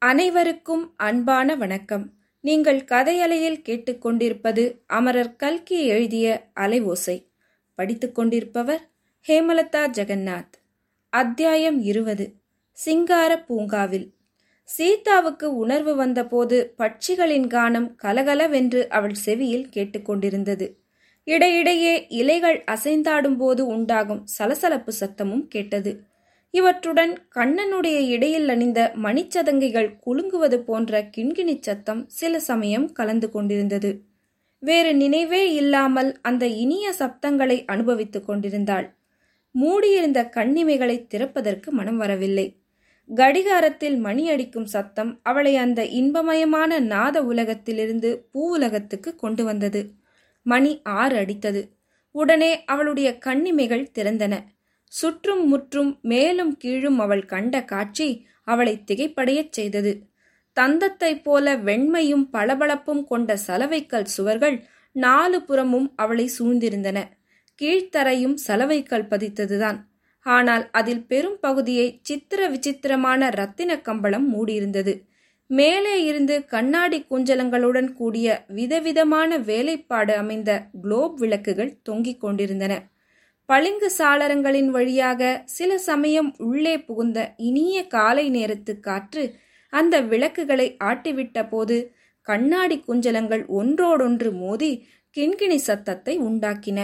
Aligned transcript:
அனைவருக்கும் 0.00 0.92
அன்பான 0.96 1.56
வணக்கம். 1.56 2.12
நீங்கள் 2.40 2.84
கதையலையில் 2.84 3.62
கேட்டுக்கொண்டிருப்பது 3.68 4.78
அமரர் 4.86 5.36
கல்கி 5.36 5.86
எழுதிய 5.86 6.48
அலைவோசை 6.56 7.26
படித்துக் 7.74 8.14
கொண்டிருப்பவர் 8.14 8.88
ஹேமலதா 9.28 9.90
ஜெகநாத். 9.90 10.52
அத்தியாயம் 11.08 11.82
இருபது. 11.82 12.32
சிங்கார 12.72 13.42
பூங்காவில். 13.42 14.14
சீதாவுக்கு 14.64 15.56
உணர்வு 15.56 15.94
வந்தபோது 15.94 16.74
பட்சிகளின் 16.78 17.46
கானம் 17.46 17.94
கலகலவென்று 17.94 18.88
அவள் 18.88 19.14
செவியில் 19.14 19.68
கேட்டுக்கொண்டிருந்தது. 19.74 20.74
இடையிடையே 21.24 22.06
இலைகள் 22.08 22.64
அசைந்தாடும் 22.64 23.36
போது 23.36 23.66
உண்டாகும் 23.66 24.26
சலசலப்பு 24.26 24.92
சத்தமும் 25.00 25.46
கேட்டது. 25.46 26.02
இவற்றுடன் 26.50 27.16
கண்ணனுடைய 27.34 27.98
இடையில் 28.08 28.48
அணிந்த 28.48 28.92
மணிச்சதங்கைகள் 29.02 29.88
குலுங்குவது 30.06 30.58
போன்ற 30.58 31.10
கிண்கிணி 31.16 31.58
சத்தம் 31.60 32.08
சில 32.08 32.40
சமயம் 32.40 32.92
கலந்து 32.92 33.30
கொண்டிருந்தது. 33.30 33.90
வேறு 34.58 34.94
நினைவே 34.94 35.52
இல்லாமல் 35.54 36.18
அந்த 36.22 36.46
இனிய 36.46 36.94
சப்தங்களை 36.98 37.64
அனுபவித்துக் 37.66 38.26
கொண்டிருந்தாள். 38.26 38.96
மூடியிருந்த 39.50 40.30
கண்ணிமைகளை 40.36 41.06
திறப்பதற்கு 41.06 41.70
மனம் 41.70 41.96
வரவில்லை. 41.96 42.46
கடிகாரத்தில் 43.10 43.96
மணி 43.98 44.30
அடிக்கும் 44.30 44.66
சத்தம் 44.66 45.20
அவளை 45.22 45.56
அந்த 45.56 45.84
இன்பமயமான 45.84 46.78
நாத 46.78 47.22
உலகத்திலிருந்து 47.22 48.28
பூ 48.32 48.50
உலகத்துக்கு 48.50 49.16
கொண்டு 49.16 49.44
வந்தது. 49.44 49.90
மணி 50.42 50.80
ஆறு 50.82 51.16
அடித்தது. 51.16 51.62
உடனே 52.14 52.64
அவளுடைய 52.64 53.18
கண்ணிமைகள் 53.18 53.90
திறந்தன. 53.98 54.34
சுற்றும் 54.88 55.48
முற்றும் 55.48 55.98
மேலும் 56.02 56.56
கீழும் 56.56 56.98
அவள் 56.98 57.24
கண்ட 57.24 57.64
காட்சி 57.64 58.26
அவளை 58.44 58.82
திகைப்படையச் 58.86 59.52
செய்தது. 59.52 59.92
தந்தத்தைப் 60.56 61.22
போல 61.22 61.56
வெண்மையும் 61.56 62.28
பளபளப்பும் 62.32 63.04
கொண்ட 63.04 63.38
சலவைக்கல் 63.46 64.04
சுவர்கள் 64.04 64.64
நாலு 64.92 65.42
புறமும் 65.42 65.92
அவளை 65.96 66.30
சூழ்ந்திருந்தன. 66.38 66.98
கீழ்த்தரையும் 67.62 68.34
சலவைக்கல் 68.46 69.08
பதித்ததுதான். 69.08 69.78
ஆனால் 70.20 70.68
அதில் 70.70 71.06
பெரும் 71.06 71.38
பகுதியை 71.40 72.00
சித்திர 72.02 72.48
விசித்திரமான 72.48 73.28
ரத்தின 73.28 73.80
கம்பளம் 73.80 74.26
மூடியிருந்தது. 74.34 74.94
மேலே 75.46 76.04
இருந்து 76.04 76.44
கண்ணாடி 76.44 77.06
குஞ்சலங்களுடன் 77.10 77.92
கூடிய 77.92 78.44
விதவிதமான 78.48 79.38
வேலைப்பாடு 79.38 80.14
அமைந்த 80.16 80.50
குளோப் 80.82 81.18
விளக்குகள் 81.18 81.78
தொங்கிக் 81.82 82.20
கொண்டிருந்தன. 82.20 82.74
பளிங்கு 83.48 83.88
சாளரங்களின் 83.98 84.70
வழியாக 84.70 85.22
சில 85.48 85.70
சமயம் 85.78 86.30
உள்ளே 86.38 86.74
புகுந்த 86.78 87.18
இனிய 87.48 87.76
காலை 87.86 88.26
நேரத்து 88.28 88.72
காற்று 88.80 89.24
அந்த 89.72 89.94
விளக்குகளை 90.02 90.66
ஆட்டிவிட்ட 90.84 91.38
போது 91.48 91.76
கண்ணாடி 92.26 92.76
குஞ்சலங்கள் 92.88 93.44
ஒன்றோடொன்று 93.58 94.30
மோதி 94.34 94.70
கிண்கிணி 95.16 95.58
சத்தத்தை 95.60 96.14
உண்டாக்கின. 96.18 96.78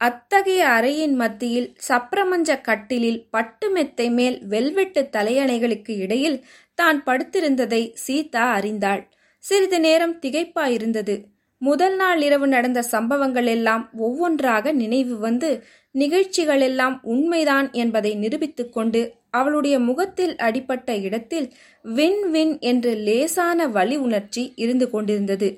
அத்தகைய 0.00 0.62
அறையின் 0.68 1.14
மத்தியில் 1.14 1.68
சப்ரமஞ்ச 1.88 2.50
கட்டிலில் 2.60 3.20
பட்டு 3.30 3.66
மெத்தை 3.70 4.06
மேல் 4.10 4.38
வெல்வெட்டு 4.46 5.02
தலையணைகளுக்கு 5.16 5.94
இடையில் 5.96 6.38
தான் 6.78 7.00
படுத்திருந்ததை 7.06 7.82
சீதா 8.04 8.44
அறிந்தாள். 8.58 9.02
சிறிது 9.44 9.78
நேரம் 9.80 10.16
திகைப்பாயிருந்தது. 10.22 11.16
முதல் 11.62 11.96
நாள் 11.96 12.20
இரவு 12.20 12.46
நடந்த 12.46 12.80
சம்பவங்கள் 12.82 13.46
எல்லாம் 13.46 13.82
ஒவ்வொன்றாக 13.98 14.72
நினைவு 14.72 15.14
வந்து 15.18 15.50
நிகழ்ச்சிகள் 15.94 16.60
எல்லாம் 16.60 16.96
உண்மைதான் 17.04 17.68
என்பதை 17.72 18.12
நிரூபித்துக் 18.14 18.72
கொண்டு 18.72 19.00
அவளுடைய 19.30 19.76
முகத்தில் 19.78 20.34
அடிப்பட்ட 20.36 20.96
இடத்தில் 20.98 21.48
வின் 21.84 22.22
வின் 22.30 22.54
என்று 22.60 22.92
லேசான 22.98 23.66
வலி 23.68 23.96
உணர்ச்சி 23.96 24.42
இருந்து 24.56 24.86
கொண்டிருந்தது. 24.90 25.48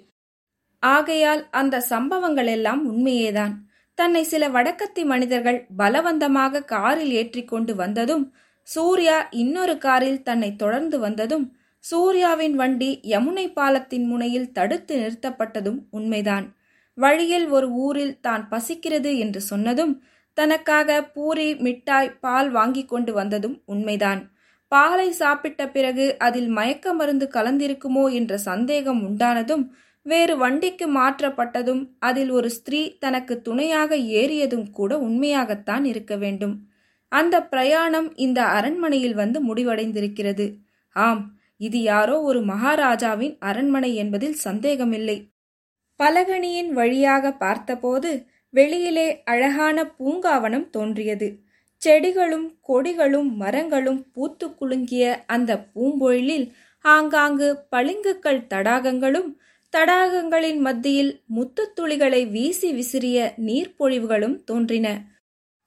ஆகையால் 0.82 1.42
அந்த 1.50 1.84
சம்பவங்கள் 1.88 2.46
எல்லாம் 2.46 2.82
உண்மையேதான். 2.86 3.54
தன்னை 3.98 4.22
சில 4.22 4.44
வடக்கத்தி 4.48 5.02
மனிதர்கள் 5.04 5.58
பலவந்தமாக 5.78 6.64
காரில் 6.64 7.12
ஏற்றிக்கொண்டு 7.12 7.72
வந்ததும் 7.74 8.24
சூர்யா 8.68 9.16
இன்னொரு 9.34 9.74
காரில் 9.78 10.22
தன்னை 10.22 10.50
தொடர்ந்து 10.56 10.98
வந்ததும் 10.98 11.46
சூர்யாவின் 11.84 12.56
வண்டி 12.56 12.90
யமுனை 13.04 13.52
பாலத்தின் 13.52 14.06
முனையில் 14.06 14.52
தடுத்து 14.52 14.94
நிறுத்தப்பட்டதும் 14.96 15.80
உண்மைதான். 15.90 16.46
வழியில் 16.98 17.46
ஒரு 17.48 17.68
ஊரில் 17.84 18.20
தான் 18.20 18.48
பசிக்கிறது 18.48 19.18
என்று 19.18 19.40
சொன்னதும் 19.40 19.94
தனக்காக 20.34 20.90
பூரி 21.14 21.48
மிட்டாய் 21.56 22.12
பால் 22.20 22.50
வாங்கி 22.50 22.84
கொண்டு 22.84 23.12
வந்ததும் 23.12 23.56
உண்மைதான். 23.66 24.20
பாலை 24.72 25.08
சாப்பிட்ட 25.12 25.62
பிறகு 25.68 26.04
அதில் 26.18 26.48
மயக்க 26.48 26.94
மருந்து 26.94 27.26
கலந்திருக்குமோ 27.34 28.04
என்ற 28.12 28.38
சந்தேகம் 28.38 29.00
உண்டானதும் 29.08 29.64
வேறு 30.06 30.34
வண்டிக்கு 30.36 30.86
மாற்றப்பட்டதும் 30.90 31.82
அதில் 31.98 32.30
ஒரு 32.30 32.48
ஸ்திரீ 32.50 32.80
தனக்கு 32.98 33.34
துணையாக 33.42 33.96
ஏறியதும் 34.20 34.66
கூட 34.70 34.92
உண்மையாகத்தான் 34.98 35.84
இருக்க 35.84 36.16
வேண்டும். 36.16 36.54
அந்த 37.12 37.36
பிரயாணம் 37.42 38.08
இந்த 38.16 38.40
அரண்மனையில் 38.56 39.14
வந்து 39.14 39.38
முடிவடைந்திருக்கிறது. 39.48 40.46
ஆம் 40.96 41.22
இது 41.62 41.78
யாரோ 41.82 42.14
ஒரு 42.20 42.40
மகாராஜாவின் 42.42 43.34
அரண்மனை 43.40 43.90
என்பதில் 43.94 44.38
சந்தேகமில்லை. 44.46 45.16
பலகணியின் 46.00 46.70
வழியாக 46.70 47.32
பார்த்தபோது 47.34 48.10
வெளியிலே 48.54 49.08
அழகான 49.24 49.84
பூங்காவனம் 49.98 50.66
தோன்றியது. 50.70 51.28
செடிகளும் 51.82 52.48
கொடிகளும் 52.68 53.30
மரங்களும் 53.34 54.00
பூத்து 54.14 54.46
குலுங்கிய 54.58 55.04
அந்த 55.26 55.52
பூம்பொழிலில் 55.74 56.46
ஆங்காங்கு 56.84 57.48
பளிங்குக்கள் 57.72 58.46
தடாகங்களும் 58.52 59.30
தடாகங்களின் 59.72 60.60
மத்தியில் 60.60 61.12
முத்துத்துளிகளை 61.36 62.22
வீசி 62.30 62.68
விசிறிய 62.72 63.18
நீர்ப்பொழிவுகளும் 63.46 64.36
தோன்றின. 64.44 64.88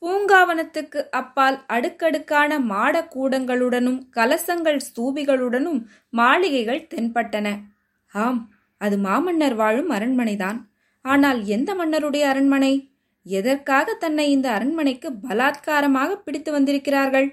பூங்காவனத்துக்கு 0.02 1.00
அப்பால் 1.10 1.58
அடுக்கடுக்கான 1.66 2.60
மாடக்கூடங்களுடனும் 2.60 4.00
கலசங்கள் 4.12 4.80
ஸ்தூபிகளுடனும் 4.88 5.80
மாளிகைகள் 6.10 6.88
தென்பட்டன. 6.96 7.48
ஆம் 8.14 8.42
அது 8.78 8.98
மாமன்னர் 8.98 9.56
வாழும் 9.56 9.90
அரண்மனைதான். 9.90 10.60
ஆனால் 11.02 11.40
எந்த 11.46 11.76
மன்னருடைய 11.76 12.26
அரண்மனை? 12.28 12.74
எதற்காக 13.26 13.94
தன்னை 13.94 14.26
இந்த 14.32 14.48
அரண்மனைக்கு 14.52 15.10
பலாத்காரமாக 15.12 16.12
பிடித்து 16.16 16.52
வந்திருக்கிறார்கள்? 16.52 17.28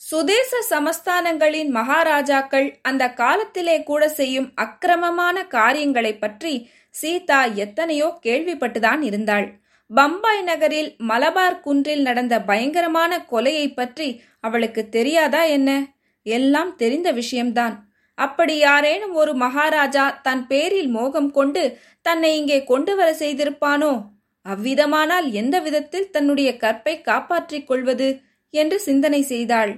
சுதேச 0.00 0.60
சமஸ்தானங்களின் 0.70 1.70
மகாராஜாக்கள் 1.70 2.68
அந்த 2.82 3.04
காலத்திலே 3.12 3.82
கூட 3.82 4.08
செய்யும் 4.08 4.52
அக்கிரமமான 4.54 5.46
காரியங்களை 5.46 6.12
பற்றி 6.14 6.52
சீதா 6.94 7.40
எத்தனையோ 7.54 8.18
கேள்விப்பட்டுதான் 8.22 9.00
இருந்தாள். 9.00 9.48
பம்பாய் 9.94 10.42
நகரில் 10.42 10.96
மலபார் 10.98 11.60
குன்றில் 11.60 12.02
நடந்த 12.02 12.40
பயங்கரமான 12.42 13.26
கொலையை 13.30 13.74
பற்றி 13.74 14.22
அவளுக்கு 14.40 14.88
தெரியாதா 14.88 15.42
என்ன? 15.42 15.86
எல்லாம் 16.22 16.76
தெரிந்த 16.76 17.10
விஷயம்தான். 17.10 17.88
அப்படி 18.14 18.56
யாரேனும் 18.56 19.12
ஒரு 19.12 19.34
மகாராஜா 19.34 20.20
தன் 20.22 20.46
பேரில் 20.46 20.88
மோகம் 20.88 21.30
கொண்டு 21.30 21.78
தன்னை 22.02 22.36
இங்கே 22.36 22.64
கொண்டு 22.64 22.96
வர 22.96 23.12
செய்திருப்பானோ? 23.12 24.04
அவ்விதமானால் 24.48 25.30
எந்த 25.30 25.58
விதத்தில் 25.58 26.10
தன்னுடைய 26.10 26.56
கற்பை 26.56 27.00
காப்பாற்றிக் 27.00 27.66
கொள்வது? 27.66 28.20
என்று 28.50 28.80
சிந்தனை 28.80 29.22
செய்தாள். 29.22 29.76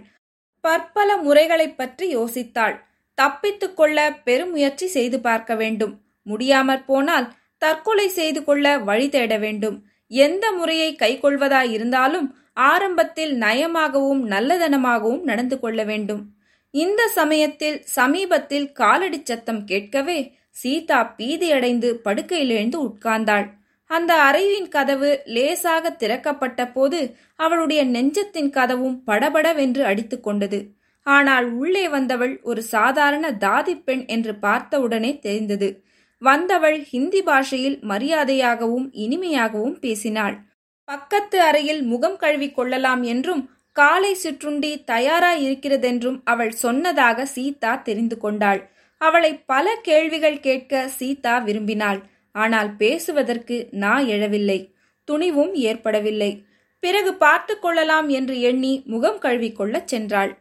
பற்பல 0.61 1.17
முறைகளைப் 1.17 1.77
பற்றி 1.77 2.17
யோசித்தாள். 2.17 2.77
தப்பித்துக் 3.15 3.77
கொள்ள 3.77 4.13
பெருமுயற்சி 4.25 4.87
செய்து 4.87 5.21
பார்க்க 5.21 5.55
வேண்டும். 5.55 6.01
முடியாமற் 6.23 6.87
போனால் 6.87 7.33
தற்கொலை 7.59 8.09
செய்து 8.09 8.45
கொள்ள 8.45 8.79
வழி 8.79 9.09
தேட 9.09 9.37
வேண்டும். 9.37 9.90
எந்த 10.11 10.45
முறையை 10.53 10.91
கைக்கொள்வதாயிருந்தாலும் 11.03 12.29
ஆரம்பத்தில் 12.71 13.33
நயமாகவும் 13.39 14.23
நல்லதனமாகவும் 14.27 15.23
நடந்து 15.23 15.57
கொள்ள 15.61 15.81
வேண்டும். 15.85 16.23
இந்த 16.75 17.03
சமயத்தில் 17.09 17.79
சமீபத்தில் 17.99 18.69
காலடி 18.73 19.21
சத்தம் 19.23 19.63
கேட்கவே 19.65 20.19
சீதா 20.57 21.01
பீதியடைந்து 21.19 21.89
படுக்கையில் 22.07 22.51
எழுந்து 22.51 22.79
உட்கார்ந்தாள். 22.89 23.47
அந்த 23.91 24.13
அறையின் 24.29 24.69
கதவு 24.69 25.11
லேசாக 25.27 25.91
திறக்கப்பட்ட 25.93 26.61
போது 26.73 26.99
அவளுடைய 27.37 27.81
நெஞ்சத்தின் 27.85 28.51
கதவும் 28.51 28.99
படபடவென்று 29.05 29.83
அடித்துக்கொண்டது 29.85 30.61
ஆனால் 31.07 31.47
உள்ளே 31.53 31.85
வந்தவள் 31.89 32.35
ஒரு 32.43 32.63
சாதாரண 32.63 33.27
தாதி 33.45 33.75
பெண் 33.85 34.05
என்று 34.07 34.33
பார்த்தவுடனே 34.35 35.13
தெரிந்தது. 35.19 35.69
வந்தவள் 36.23 36.79
ஹிந்தி 36.83 37.23
பாஷையில் 37.23 37.79
மரியாதையாகவும் 37.83 38.87
இனிமையாகவும் 38.95 39.79
பேசினாள். 39.79 40.37
பக்கத்து 40.85 41.41
அறையில் 41.41 41.83
முகம் 41.83 42.17
கழுவி 42.17 42.49
கொள்ளலாம் 42.51 43.03
என்றும் 43.03 43.43
காலை 43.77 44.15
சிற்றுண்டி 44.15 44.85
தயாரா 44.85 45.33
இருக்கிறதென்றும் 45.37 46.21
அவள் 46.25 46.51
சொன்னதாக 46.51 47.27
சீதா 47.27 47.73
தெரிந்து 47.77 48.19
கொண்டாள். 48.19 48.61
அவளை 49.01 49.33
பல 49.47 49.77
கேள்விகள் 49.83 50.41
கேட்க 50.41 50.89
சீதா 50.89 51.39
விரும்பினாள். 51.39 52.01
ஆனால் 52.35 52.71
பேசுவதற்கு 52.77 53.57
நா 53.71 53.95
எழவில்லை. 54.15 54.59
துணிவும் 55.09 55.55
ஏற்படவில்லை. 55.55 56.31
பிறகு 56.83 57.15
பார்த்து 57.15 57.59
கொள்ளலாம் 57.59 58.09
என்று 58.09 58.41
எண்ணி 58.41 58.83
முகம் 58.87 59.19
கழுவிக்கொள்ளச் 59.23 59.91
சென்றாள். 59.91 60.33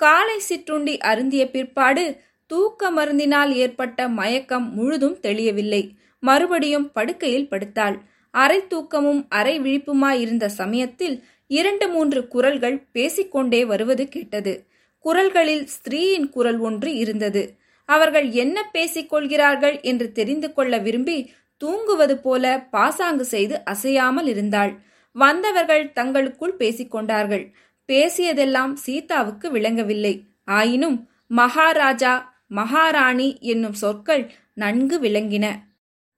காலை 0.00 0.38
சிற்றுண்டி 0.38 0.98
அருந்திய 0.98 1.50
பிற்பாடு 1.50 2.04
தூக்க 2.46 2.90
மருந்தினால் 2.90 3.52
ஏற்பட்ட 3.52 4.08
மயக்கம் 4.08 4.74
முழுதும் 4.74 5.20
தெளியவில்லை. 5.20 5.96
மறுபடியும் 6.18 6.92
படுக்கையில் 6.92 7.48
படுத்தாள். 7.48 7.96
அரை 8.30 8.66
தூக்கமும் 8.66 9.26
அரை 9.28 9.60
விழிப்புமாயிருந்த 9.60 10.46
சமயத்தில் 10.46 11.24
இரண்டு 11.46 11.88
மூன்று 11.88 12.28
குரல்கள் 12.28 12.86
பேசிக்கொண்டே 12.92 13.64
வருவது 13.64 14.08
கேட்டது. 14.08 14.66
குரல்களில் 14.98 15.66
ஸ்திரீயின் 15.66 16.28
குரல் 16.30 16.58
ஒன்று 16.58 16.94
இருந்தது. 16.94 17.54
அவர்கள் 17.84 18.30
என்ன 18.30 18.70
பேசிக் 18.72 19.08
கொள்கிறார்கள் 19.08 19.80
என்று 19.80 20.12
தெரிந்து 20.12 20.52
கொள்ள 20.52 20.78
விரும்பி 20.78 21.32
தூங்குவது 21.56 22.18
போல 22.18 22.66
பாசாங்கு 22.70 23.24
செய்து 23.24 23.64
அசையாமல் 23.64 24.26
இருந்தாள். 24.26 24.72
வந்தவர்கள் 25.12 25.92
தங்களுக்குள் 25.92 26.56
பேசிக்கொண்டார்கள். 26.58 27.52
பேசியதெல்லாம் 27.88 28.72
சீதாவுக்கு 28.72 29.50
விளங்கவில்லை. 29.50 30.22
ஆயினும் 30.44 31.08
மகாராஜா 31.26 32.35
மகாராணி 32.46 33.36
என்னும் 33.40 33.72
சொற்கள் 33.72 34.32
நன்கு 34.54 35.00
விளங்கின. 35.00 35.52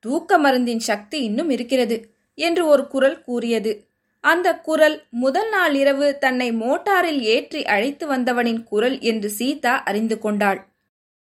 தூக்க 0.00 0.38
மருந்தின் 0.38 0.78
சக்தி 0.78 1.22
இன்னும் 1.22 1.50
இருக்கிறது 1.50 2.14
என்று 2.34 2.66
ஒரு 2.66 2.86
குரல் 2.86 3.20
கூறியது. 3.20 3.86
அந்த 4.20 4.56
குரல் 4.56 5.02
முதல் 5.10 5.48
நாள் 5.48 5.74
இரவு 5.74 6.18
தன்னை 6.18 6.52
மோட்டாரில் 6.52 7.20
ஏற்றி 7.20 7.64
அழைத்து 7.64 8.16
வந்தவனின் 8.16 8.62
குரல் 8.62 9.00
என்று 9.00 9.28
சீதா 9.28 9.82
அறிந்து 9.82 10.18
கொண்டாள். 10.18 10.68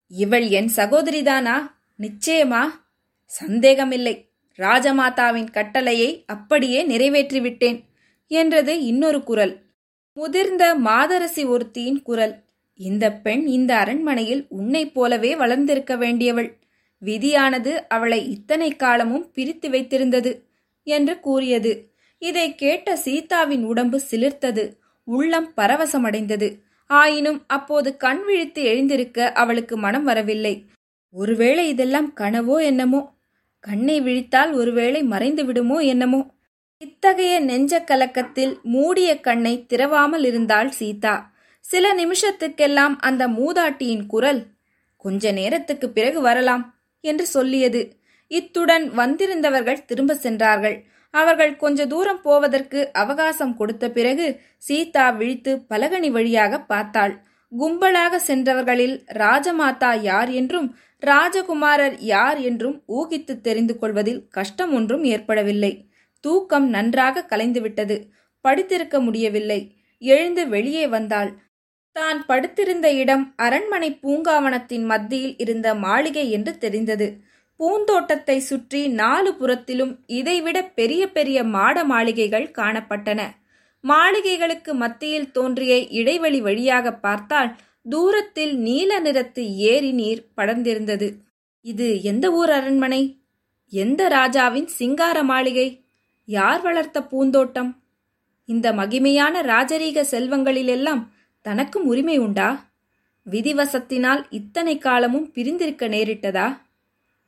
இவள் 0.08 0.49
என் 0.49 0.70
சகோதரிதானா? 0.76 1.70
நிச்சயமா? 1.99 2.62
சந்தேகமில்லை. 3.25 4.29
ராஜமாதாவின் 4.58 5.50
கட்டளையை 5.50 6.25
அப்படியே 6.26 6.87
நிறைவேற்றிவிட்டேன் 6.87 7.85
என்றது 8.26 8.85
இன்னொரு 8.85 9.23
குரல். 9.23 9.62
முதிர்ந்த 10.12 10.75
மாதரசி 10.75 11.44
ஒருத்தியின் 11.44 12.02
குரல். 12.02 12.35
இந்த 12.81 13.12
பெண் 13.12 13.47
இந்த 13.47 13.77
அரண்மனையில் 13.77 14.47
உன்னைப் 14.49 14.94
போலவே 14.94 15.37
வளர்ந்திருக்க 15.37 15.97
வேண்டியவள். 15.97 16.50
விதியானது 17.03 17.73
அவளை 17.88 18.31
இத்தனை 18.31 18.77
காலமும் 18.77 19.31
பிரித்து 19.32 19.69
வைத்திருந்தது 19.69 20.32
என்று 20.82 21.21
கூறியது. 21.21 21.73
இதை 22.19 22.55
கேட்ட 22.55 22.97
சீதாவின் 22.97 23.65
உடம்பு 23.65 24.00
சிலிர்த்தது. 24.11 24.65
உள்ளம் 25.05 25.53
பரவசமடைந்தது. 25.56 26.49
ஆயினும் 26.87 27.44
அப்போது 27.47 27.97
கண் 27.97 28.25
விழித்து 28.25 28.62
எழுந்திருக்க 28.62 29.33
அவளுக்கு 29.33 29.76
மனம் 29.76 30.05
வரவில்லை. 30.05 30.55
ஒருவேளை 31.15 31.69
இதெல்லாம் 31.69 32.15
கனவோ 32.17 32.62
என்னமோ? 32.62 33.00
கண்ணை 33.65 33.97
விழித்தால் 34.00 34.53
ஒருவேளை 34.53 35.03
மறைந்து 35.03 35.44
விடுமோ 35.44 35.79
என்னமோ? 35.85 36.21
இத்தகைய 36.79 37.41
நெஞ்ச 37.41 37.81
கலக்கத்தில் 37.81 38.59
மூடிய 38.62 39.21
கண்ணை 39.21 39.67
திறவாமல் 39.69 40.25
இருந்தாள் 40.25 40.71
சீதா. 40.71 41.15
சில 41.65 41.95
நிமிஷத்துக்கெல்லாம் 41.95 42.95
அந்த 42.99 43.29
மூதாட்டியின் 43.29 44.07
குரல் 44.07 44.47
கொஞ்ச 44.97 45.33
நேரத்துக்கு 45.33 45.91
பிறகு 45.91 46.21
வரலாம் 46.21 46.65
என்று 47.01 47.27
சொல்லியது. 47.27 47.81
இத்துடன் 48.27 48.95
வந்திருந்தவர்கள் 48.95 49.85
திரும்ப 49.85 50.15
சென்றார்கள். 50.15 50.85
அவர்கள் 51.11 51.57
கொஞ்ச 51.57 51.87
தூரம் 51.87 52.23
போவதற்கு 52.23 52.93
அவகாசம் 52.93 53.57
கொடுத்த 53.57 53.91
பிறகு 53.91 54.27
சீதா 54.59 55.11
விழித்து 55.11 55.53
பலகனி 55.71 56.11
வழியாக 56.11 56.61
பார்த்தாள். 56.61 57.15
கும்பலாக 57.59 58.15
சென்றவர்களில் 58.27 58.97
ராஜமாதா 59.15 60.01
யார் 60.01 60.31
என்றும் 60.31 60.69
ராஜகுமாரர் 61.07 61.97
யார் 61.99 62.39
என்றும் 62.41 62.83
ஊகித்து 62.89 63.41
தெரிந்து 63.41 63.79
கொள்வதில் 63.79 64.29
கஷ்டம் 64.29 64.73
ஒன்றும் 64.73 65.05
ஏற்படவில்லை. 65.05 65.73
தூக்கம் 66.21 66.69
நன்றாக 66.69 67.27
கலைந்துவிட்டது. 67.29 67.97
படித்திருக்க 68.41 69.01
முடியவில்லை. 69.01 69.61
எழுந்து 69.99 70.49
வெளியே 70.49 70.87
வந்தாள். 70.87 71.31
தான் 71.97 72.19
படுத்திருந்த 72.27 72.89
இடம் 72.95 73.25
அரண்மனை 73.37 73.91
பூங்காவனத்தின் 74.03 74.87
மத்தியில் 74.87 75.35
இருந்த 75.37 75.69
மாளிகை 75.75 76.25
என்று 76.31 76.53
தெரிந்தது. 76.59 77.09
பூந்தோட்டத்தை 77.61 78.37
சுற்றி 78.41 78.81
நாலு 78.93 79.31
புறத்திலும் 79.35 79.93
இதைவிட 80.19 80.59
பெரிய 80.75 81.03
பெரிய 81.09 81.39
மாட 81.45 81.85
மாளிகைகள் 81.85 82.47
காணப்பட்டன. 82.59 83.21
மாளிகைகளுக்கு 83.85 84.73
மத்தியில் 84.75 85.33
தோன்றிய 85.33 85.75
இடைவெளி 85.91 86.41
வழியாக 86.41 86.93
பார்த்தால் 86.93 87.51
தூரத்தில் 87.91 88.55
நீல 88.59 89.01
நிறத்து 89.01 89.43
ஏரி 89.73 89.93
நீர் 89.93 90.23
படர்ந்திருந்தது. 90.37 91.09
இது 91.65 91.89
எந்த 92.03 92.27
ஊர் 92.31 92.51
அரண்மனை? 92.51 93.03
எந்த 93.73 94.03
ராஜாவின் 94.09 94.69
சிங்கார 94.79 95.23
மாளிகை? 95.23 95.69
யார் 96.29 96.61
வளர்த்த 96.61 96.99
பூந்தோட்டம்? 97.03 97.71
இந்த 98.49 98.69
மகிமையான 98.73 99.43
ராஜரீக 99.43 100.05
செல்வங்களிலெல்லாம் 100.11 101.03
தனக்கும் 101.41 101.87
உரிமை 101.87 102.19
உண்டா? 102.19 102.71
விதிவசத்தினால் 103.31 104.27
இத்தனை 104.31 104.79
காலமும் 104.79 105.33
பிரிந்திருக்க 105.33 105.89
நேரிட்டதா? 105.89 106.59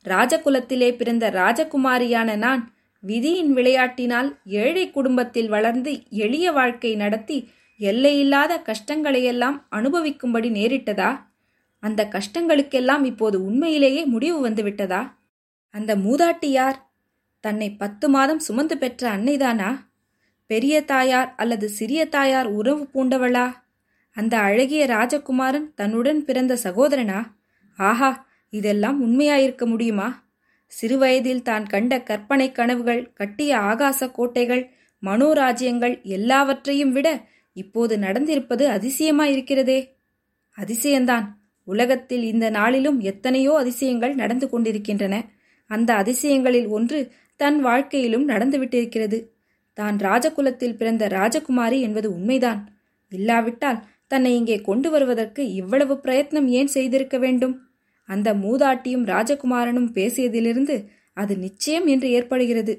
ராஜகுலத்திலே 0.05 0.97
பிறந்த 0.97 1.31
ராஜகுமாரியான 1.31 2.37
நான் 2.37 2.75
விதியின் 3.00 3.56
விளையாட்டினால் 3.56 4.37
ஏழை 4.44 4.91
குடும்பத்தில் 4.91 5.49
வளர்ந்து 5.49 6.11
எளிய 6.11 6.53
வாழ்க்கை 6.53 6.97
நடத்தி 6.97 7.50
எல்லையில்லாத 7.79 8.62
கஷ்டங்களையெல்லாம் 8.64 9.62
அனுபவிக்கும்படி 9.70 10.50
நேரிட்டதா? 10.50 11.20
அந்த 11.81 12.08
கஷ்டங்களுக்கெல்லாம் 12.11 13.05
இப்போது 13.05 13.44
உண்மையிலேயே 13.44 14.05
முடிவு 14.05 14.49
வந்துவிட்டதா? 14.49 15.12
அந்த 15.70 15.97
மூதாட்டி 15.97 16.47
யார்? 16.47 16.91
தன்னை 17.41 17.70
பத்து 17.70 18.08
மாதம் 18.08 18.38
சுமந்து 18.38 18.79
பெற்ற 18.79 19.17
அன்னைதானா? 19.17 19.79
பெரிய 20.47 20.85
தாயார் 20.85 21.35
அல்லது 21.37 21.69
சிறிய 21.69 22.08
தாயார் 22.08 22.47
உறவு 22.47 22.88
பூண்டவளா? 22.94 23.62
அந்த 24.17 24.35
அழகிய 24.38 24.87
ராஜகுமாரன் 24.87 25.69
தன்னுடன் 25.75 26.25
பிறந்த 26.25 26.59
சகோதரனா? 26.64 27.20
ஆஹா 27.79 28.11
இதெல்லாம் 28.53 28.99
உண்மையாயிருக்க 29.00 29.67
முடியுமா? 29.67 30.09
சிறுவயதில் 30.73 31.43
தான் 31.43 31.64
கண்ட 31.64 32.03
கற்பனை 32.03 32.53
கனவுகள் 32.53 33.12
கட்டிய 33.14 33.53
ஆகாச 33.61 34.11
கோட்டைகள் 34.12 34.62
மனோராஜ்யங்கள் 35.03 35.94
எல்லாவற்றையும் 36.03 36.93
விட 36.93 37.09
இப்போது 37.56 37.97
நடந்திருப்பது 37.97 38.64
அதிசயமாயிருக்கிறதே. 38.67 39.79
அதிசயந்தான் 40.58 41.26
உலகத்தில் 41.69 42.23
இந்த 42.23 42.50
நாளிலும் 42.50 43.00
எத்தனையோ 43.00 43.53
அதிசயங்கள் 43.56 44.15
நடந்து 44.15 44.50
கொண்டிருக்கின்றன. 44.50 45.15
அந்த 45.70 45.91
அதிசயங்களில் 45.94 46.69
ஒன்று 46.69 46.99
தன் 47.37 47.61
வாழ்க்கையிலும் 47.61 48.29
நடந்துவிட்டிருக்கிறது. 48.29 49.19
தான் 49.79 49.97
ராஜகுலத்தில் 49.99 50.76
பிறந்த 50.76 51.08
ராஜகுமாரி 51.08 51.81
என்பது 51.81 52.08
உண்மைதான். 52.15 52.61
இல்லாவிட்டால் 53.12 53.81
தன்னை 54.12 54.31
இங்கே 54.37 54.56
கொண்டு 54.61 54.88
வருவதற்கு 54.91 55.43
இவ்வளவு 55.53 55.94
பிரயத்னம் 56.05 56.49
ஏன் 56.59 56.70
செய்திருக்க 56.76 57.17
வேண்டும்? 57.19 57.55
அந்த 58.09 58.29
மூதாட்டியும் 58.35 59.05
ராஜகுமாரனும் 59.06 59.91
பேசியதிலிருந்து 59.94 60.77
அது 61.17 61.34
நிச்சயம் 61.36 61.86
என்று 61.86 62.08
ஏற்படுகிறது. 62.10 62.75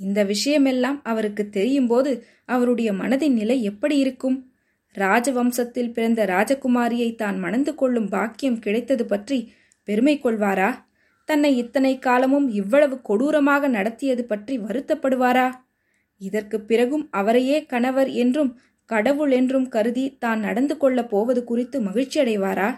இந்த 0.00 0.20
விஷயமெல்லாம் 0.24 0.98
அவருக்கு 1.02 1.44
தெரியும்போது 1.48 2.10
அவருடைய 2.46 2.90
மனதின் 2.92 3.36
நிலை 3.40 3.56
எப்படி 3.62 3.96
இருக்கும்? 3.98 4.36
ராஜவம்சத்தில் 4.94 5.92
பிறந்த 5.92 6.20
ராஜகுமாரியை 6.26 7.10
தான் 7.14 7.38
மணந்து 7.38 7.72
கொள்ளும் 7.74 8.08
பாக்கியம் 8.08 8.60
கிடைத்தது 8.60 9.04
பற்றி 9.06 9.38
பெருமை 9.88 10.14
கொள்வாரா? 10.18 10.70
தன்னை 11.28 11.50
இத்தனை 11.56 11.92
காலமும் 11.98 12.48
இவ்வளவு 12.52 12.96
கொடூரமாக 13.02 13.68
நடத்தியது 13.68 14.22
பற்றி 14.24 14.54
வருத்தப்படுவாரா? 14.58 15.46
இதற்கு 16.20 16.56
பிறகும் 16.60 17.04
அவரையே 17.10 17.58
கணவர் 17.64 18.10
என்றும் 18.16 18.52
கடவுள் 18.86 19.30
என்றும் 19.30 19.68
கருதி 19.68 20.16
தான் 20.18 20.40
நடந்து 20.40 20.76
கொள்ளப் 20.76 21.10
போவது 21.10 21.44
குறித்து 21.44 21.80
மகிழ்ச்சியடைவாரா? 21.80 22.68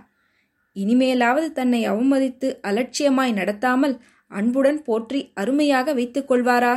இனிமேலாவது 0.77 1.53
தன்னை 1.53 1.88
அவமதித்து 1.88 2.61
அலட்சியமாய் 2.62 3.33
நடத்தாமல் 3.33 3.95
அன்புடன் 4.31 4.83
போற்றி 4.83 5.33
அருமையாக 5.35 5.93
வைத்துக் 5.93 6.29
கொள்வாரா? 6.31 6.75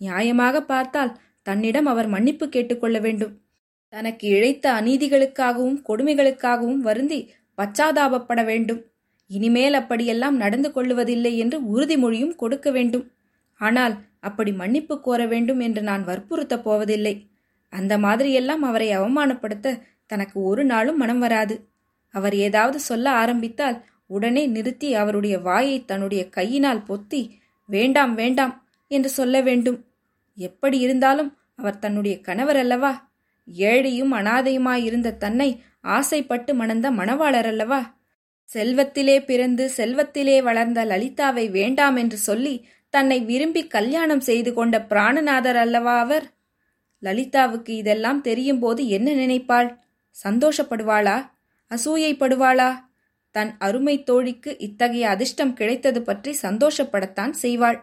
நியாயமாக 0.00 0.60
பார்த்தால் 0.60 1.16
தன்னிடம் 1.42 1.86
அவர் 1.86 2.08
மன்னிப்பு 2.08 2.48
கேட்டுக்கொள்ள 2.48 2.98
வேண்டும். 3.00 3.32
தனக்கு 3.88 4.26
இழைத்த 4.28 4.66
அநீதிகளுக்காகவும் 4.72 5.80
கொடுமைகளுக்காகவும் 5.88 6.80
வருந்தி 6.80 7.20
பச்சாதாபப்பட 7.58 8.44
வேண்டும். 8.44 8.80
இனிமேல் 9.26 9.74
அப்படியெல்லாம் 9.74 10.36
நடந்து 10.36 10.68
கொள்ளுவதில்லை 10.72 11.36
என்று 11.36 11.58
உறுதிமொழியும் 11.72 12.36
கொடுக்க 12.36 12.70
வேண்டும். 12.70 13.04
ஆனால் 13.60 13.94
அப்படி 14.20 14.52
மன்னிப்பு 14.52 15.00
கோர 15.00 15.20
வேண்டும் 15.26 15.60
என்று 15.60 15.82
நான் 15.82 16.04
வற்புறுத்தப் 16.04 16.64
போவதில்லை. 16.64 17.14
அந்த 17.72 17.98
மாதிரியெல்லாம் 17.98 18.62
அவரை 18.70 18.98
அவமானப்படுத்த 18.98 19.80
தனக்கு 20.06 20.42
ஒரு 20.42 20.64
நாளும் 20.64 20.96
மனம் 20.96 21.18
வராது. 21.18 21.68
அவர் 22.14 22.34
ஏதாவது 22.34 22.80
சொல்ல 22.80 23.10
ஆரம்பித்தால் 23.10 23.84
உடனே 24.06 24.46
நிறுத்தி 24.46 24.94
அவருடைய 24.94 25.38
வாயை 25.38 25.84
தன்னுடைய 25.84 26.28
கையினால் 26.28 26.84
பொத்தி 26.88 27.30
வேண்டாம் 27.66 28.14
வேண்டாம் 28.14 28.68
என்று 28.88 29.08
சொல்ல 29.08 29.40
வேண்டும். 29.40 29.84
எப்படி 30.36 30.78
இருந்தாலும் 30.78 31.36
அவர் 31.56 31.78
தன்னுடைய 31.78 32.20
கணவர் 32.20 32.56
அல்லவா? 32.56 33.10
ஏழையும் 33.58 34.12
அனாதையுமாயிருந்த 34.12 35.16
தன்னை 35.16 35.62
ஆசைப்பட்டு 35.80 36.54
மணந்த 36.54 36.90
மணவாளர் 36.90 37.46
அல்லவா? 37.46 37.98
செல்வத்திலே 38.54 39.24
பிறந்து 39.24 39.70
செல்வத்திலே 39.76 40.42
வளர்ந்த 40.42 40.84
லலிதாவை 40.84 41.50
வேண்டாம் 41.50 41.96
என்று 41.96 42.16
சொல்லி 42.16 42.68
தன்னை 42.90 43.20
விரும்பி 43.20 43.66
கல்யாணம் 43.66 44.20
செய்து 44.20 44.54
கொண்ட 44.54 44.86
பிராணநாதர் 44.88 45.56
அல்லவா 45.56 45.98
அவர்? 45.98 46.26
லலிதாவுக்கு 47.02 47.68
இதெல்லாம் 47.68 48.20
தெரியும் 48.20 48.58
போது 48.58 48.88
என்ன 48.88 49.12
நினைப்பாள்? 49.12 49.68
சந்தோஷப்படுவாளா? 50.24 51.16
அசூயைப்படுவாளா? 51.70 52.70
தன் 53.34 53.52
அருமை 53.58 54.02
தோழிக்கு 54.02 54.50
இத்தகைய 54.58 55.08
அதிர்ஷ்டம் 55.08 55.54
கிடைத்தது 55.54 56.02
பற்றி 56.02 56.36
சந்தோஷப்படத்தான் 56.42 57.34
செய்வாள். 57.42 57.78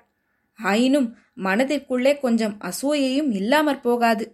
ஆயினும் 0.60 1.18
மனதிற்குள்ளே 1.44 2.20
கொஞ்சம் 2.20 2.56
அசூயையும் 2.62 3.32
இல்லாமற் 3.32 3.82
போகாது. 3.82 4.26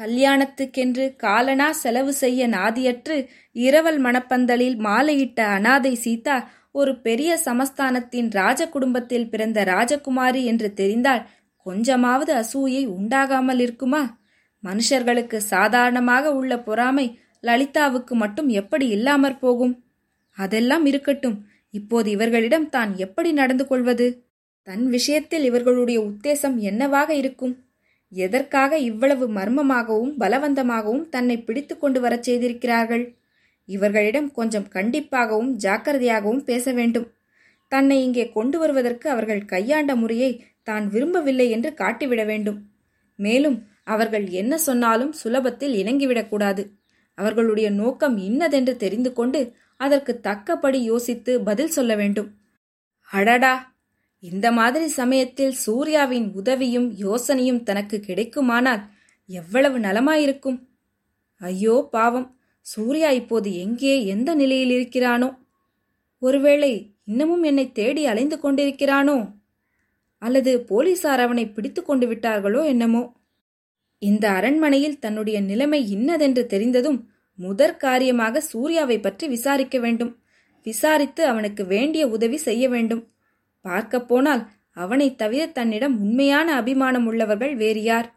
கல்யாணத்துக்கென்று 0.00 1.16
காலனா 1.16 1.72
செலவு 1.72 2.12
செய்ய 2.12 2.48
நாதியற்று 2.48 3.16
இரவல் 3.56 4.00
மணப்பந்தலில் 4.00 4.76
மாலையிட்ட 4.78 5.40
அனாதை 5.40 5.94
சீதா 5.94 6.36
ஒரு 6.70 6.92
பெரிய 7.00 7.38
சமஸ்தானத்தின் 7.44 8.28
ராஜ 8.30 8.68
குடும்பத்தில் 8.68 9.28
பிறந்த 9.28 9.64
ராஜகுமாரி 9.64 10.44
என்று 10.44 10.68
தெரிந்தால் 10.74 11.22
கொஞ்சமாவது 11.66 12.32
அசூயை 12.34 12.82
உண்டாகாமல் 12.96 13.60
இருக்குமா? 13.60 14.02
மனுஷர்களுக்கு 14.62 15.38
சாதாரணமாக 15.54 16.32
உள்ள 16.34 16.52
பொறாமை 16.58 17.06
லலிதாவுக்கு 17.44 18.14
மட்டும் 18.14 18.48
எப்படி 18.60 18.86
இல்லாமற் 18.88 19.40
போகும்? 19.40 19.74
அதெல்லாம் 20.38 20.84
இருக்கட்டும். 20.86 21.36
இப்போது 21.74 22.08
இவர்களிடம் 22.10 22.68
தான் 22.68 22.90
எப்படி 22.96 23.30
நடந்து 23.32 23.64
கொள்வது? 23.66 24.06
தன் 24.66 24.84
விஷயத்தில் 24.86 25.44
இவர்களுடைய 25.44 25.98
உத்தேசம் 26.10 26.56
என்னவாக 26.70 27.10
இருக்கும்? 27.14 27.54
எதற்காக 28.12 28.78
இவ்வளவு 28.90 29.24
மர்மமாகவும் 29.28 30.12
பலவந்தமாகவும் 30.20 31.04
தன்னை 31.08 31.36
பிடித்து 31.38 31.74
கொண்டு 31.78 31.98
வரச் 32.00 32.26
செய்திருக்கிறார்கள்? 32.28 33.04
இவர்களிடம் 33.68 34.28
கொஞ்சம் 34.32 34.68
கண்டிப்பாகவும் 34.74 35.52
ஜாக்கிரதையாகவும் 35.64 36.44
பேச 36.44 36.72
வேண்டும். 36.72 37.06
தன்னை 37.72 37.96
இங்கே 38.02 38.24
கொண்டு 38.30 38.56
வருவதற்கு 38.58 39.06
அவர்கள் 39.10 39.42
கையாண்ட 39.44 39.92
முறையை 39.96 40.30
தான் 40.66 40.84
விரும்பவில்லை 40.88 41.46
என்று 41.50 41.70
காட்டிவிட 41.74 42.22
வேண்டும். 42.24 42.58
மேலும் 43.18 43.58
அவர்கள் 43.86 44.26
என்ன 44.32 44.54
சொன்னாலும் 44.58 45.12
சுலபத்தில் 45.14 45.74
இணங்கிவிடக்கூடாது 45.74 46.62
அவர்களுடைய 47.18 47.68
நோக்கம் 47.72 48.16
இன்னதென்று 48.18 48.74
தெரிந்து 48.76 49.10
கொண்டு 49.12 49.40
அதற்கு 49.80 50.12
தக்கபடி 50.20 50.80
யோசித்து 50.84 51.32
பதில் 51.42 51.74
சொல்ல 51.76 51.92
வேண்டும். 51.96 52.28
அடடா! 53.10 53.54
இந்த 54.22 54.46
மாதிரி 54.52 54.86
சமயத்தில் 54.92 55.54
சூர்யாவின் 55.64 56.26
உதவியும் 56.34 56.88
யோசனையும் 57.00 57.62
தனக்கு 57.62 57.96
கிடைக்குமானால் 58.00 58.82
எவ்வளவு 59.28 59.78
நலமாயிருக்கும்? 59.78 60.58
ஐயோ 61.40 61.76
பாவம்! 61.94 62.28
சூர்யா 62.66 63.10
இப்போது 63.12 63.48
எங்கே 63.64 63.94
எந்த 64.06 64.30
நிலையில் 64.34 64.72
இருக்கிறானோ? 64.76 65.28
ஒருவேளை 66.22 66.72
இன்னமும் 67.06 67.44
என்னை 67.44 67.66
தேடி 67.72 68.02
அலைந்து 68.06 68.36
கொண்டிருக்கிறானோ? 68.38 69.16
அல்லது 70.18 70.60
போலீசார் 70.60 71.20
அவனை 71.20 71.48
பிடித்து 71.48 71.82
கொண்டு 71.82 72.14
விட்டார்களோ 72.14 72.64
என்னமோ? 72.64 73.12
இந்த 73.98 74.30
அரண்மனையில் 74.30 74.98
தன்னுடைய 74.98 75.40
நிலைமை 75.40 75.90
இன்னதென்று 75.90 76.46
தெரிந்ததும் 76.46 77.10
முதற் 77.34 77.78
காரியமாக 77.78 78.40
சூர்யாவை 78.40 79.00
பற்றி 79.00 79.28
விசாரிக்க 79.28 79.78
வேண்டும். 79.78 80.18
விசாரித்து 80.62 81.26
அவனுக்கு 81.26 81.66
வேண்டிய 81.66 82.08
உதவி 82.08 82.36
செய்ய 82.36 82.68
வேண்டும். 82.68 83.12
பார்க்கப் 83.60 84.08
போனால் 84.08 84.48
அவனைத் 84.70 85.18
தவிர 85.18 85.46
தன்னிடம் 85.46 86.00
உண்மையான 86.00 86.54
அபிமானம் 86.54 87.06
உள்ளவர்கள் 87.06 87.56
வேறு 87.56 87.82
யார்? 87.82 88.14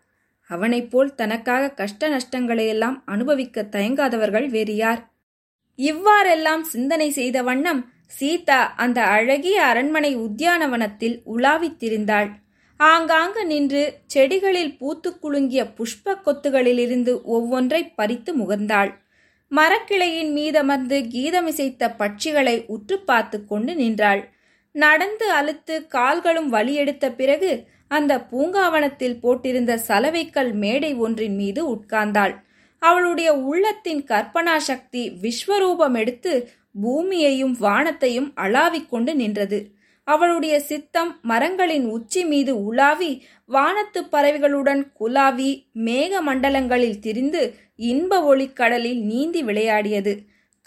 அவனைப் 0.48 0.92
போல் 0.92 1.16
தனக்காக 1.16 1.70
கஷ்ட 1.70 2.10
நஷ்டங்களையெல்லாம் 2.10 3.02
அனுபவிக்க 3.06 3.68
தயங்காதவர்கள் 3.72 4.50
வேறு 4.50 4.76
யார்? 4.76 5.14
இவ்வாறெல்லாம் 5.76 6.64
சிந்தனை 6.64 7.10
செய்த 7.10 7.42
வண்ணம் 7.42 7.90
சீதா 8.18 8.60
அந்த 8.78 9.00
அழகிய 9.16 9.58
அரண்மனை 9.66 10.12
உத்தியானவனத்தில் 10.18 11.18
உலாவித் 11.36 11.80
திரிந்தாள் 11.80 12.30
ஆங்காங்கு 12.80 13.46
நின்று 13.46 13.82
செடிகளில் 14.14 14.76
பூத்து 14.78 15.10
குலுங்கிய 15.22 15.62
புஷ்ப 15.78 16.16
கொத்துகளிலிருந்து 16.26 17.14
ஒவ்வொன்றை 17.36 17.82
பறித்து 17.96 18.32
முகர்ந்தாள். 18.38 18.92
மரக்கிளையின் 19.52 20.32
மீதமர்ந்து 20.38 20.98
கீதமிசைத்த 21.14 21.90
பட்சிகளை 22.00 22.56
உற்று 22.68 23.00
பார்த்து 23.00 23.46
கொண்டு 23.46 23.76
நின்றாள். 23.76 24.22
நடந்து 24.76 25.32
அழுத்து 25.32 25.76
கால்களும் 25.88 26.50
வலியெடுத்த 26.54 27.06
பிறகு 27.12 27.52
அந்த 27.88 28.14
பூங்காவனத்தில் 28.32 29.20
போட்டிருந்த 29.24 29.74
சலவைக்கல் 29.88 30.52
மேடை 30.54 30.92
ஒன்றின் 30.96 31.36
மீது 31.36 31.62
உட்கார்ந்தாள். 31.76 32.34
அவளுடைய 32.82 33.30
உள்ளத்தின் 33.36 34.02
கற்பனா 34.04 34.58
சக்தி 34.58 35.04
விஸ்வரூபம் 35.22 35.98
எடுத்து 35.98 36.34
பூமியையும் 36.74 37.58
வானத்தையும் 37.60 38.32
அளாவிக் 38.36 38.90
கொண்டு 38.90 39.16
நின்றது. 39.16 39.72
அவளுடைய 40.04 40.60
சித்தம் 40.60 41.20
மரங்களின் 41.22 41.86
உச்சி 41.86 42.26
மீது 42.26 42.64
உலாவி 42.64 43.26
வானத்து 43.46 44.02
பறவைகளுடன் 44.02 44.84
குலாவி 45.00 45.66
மேக 45.76 46.12
மண்டலங்களில் 46.28 47.00
திரிந்து 47.00 47.56
இன்ப 47.76 48.36
ஒளிக்கடலில் 48.36 49.02
நீந்தி 49.02 49.44
விளையாடியது. 49.44 50.20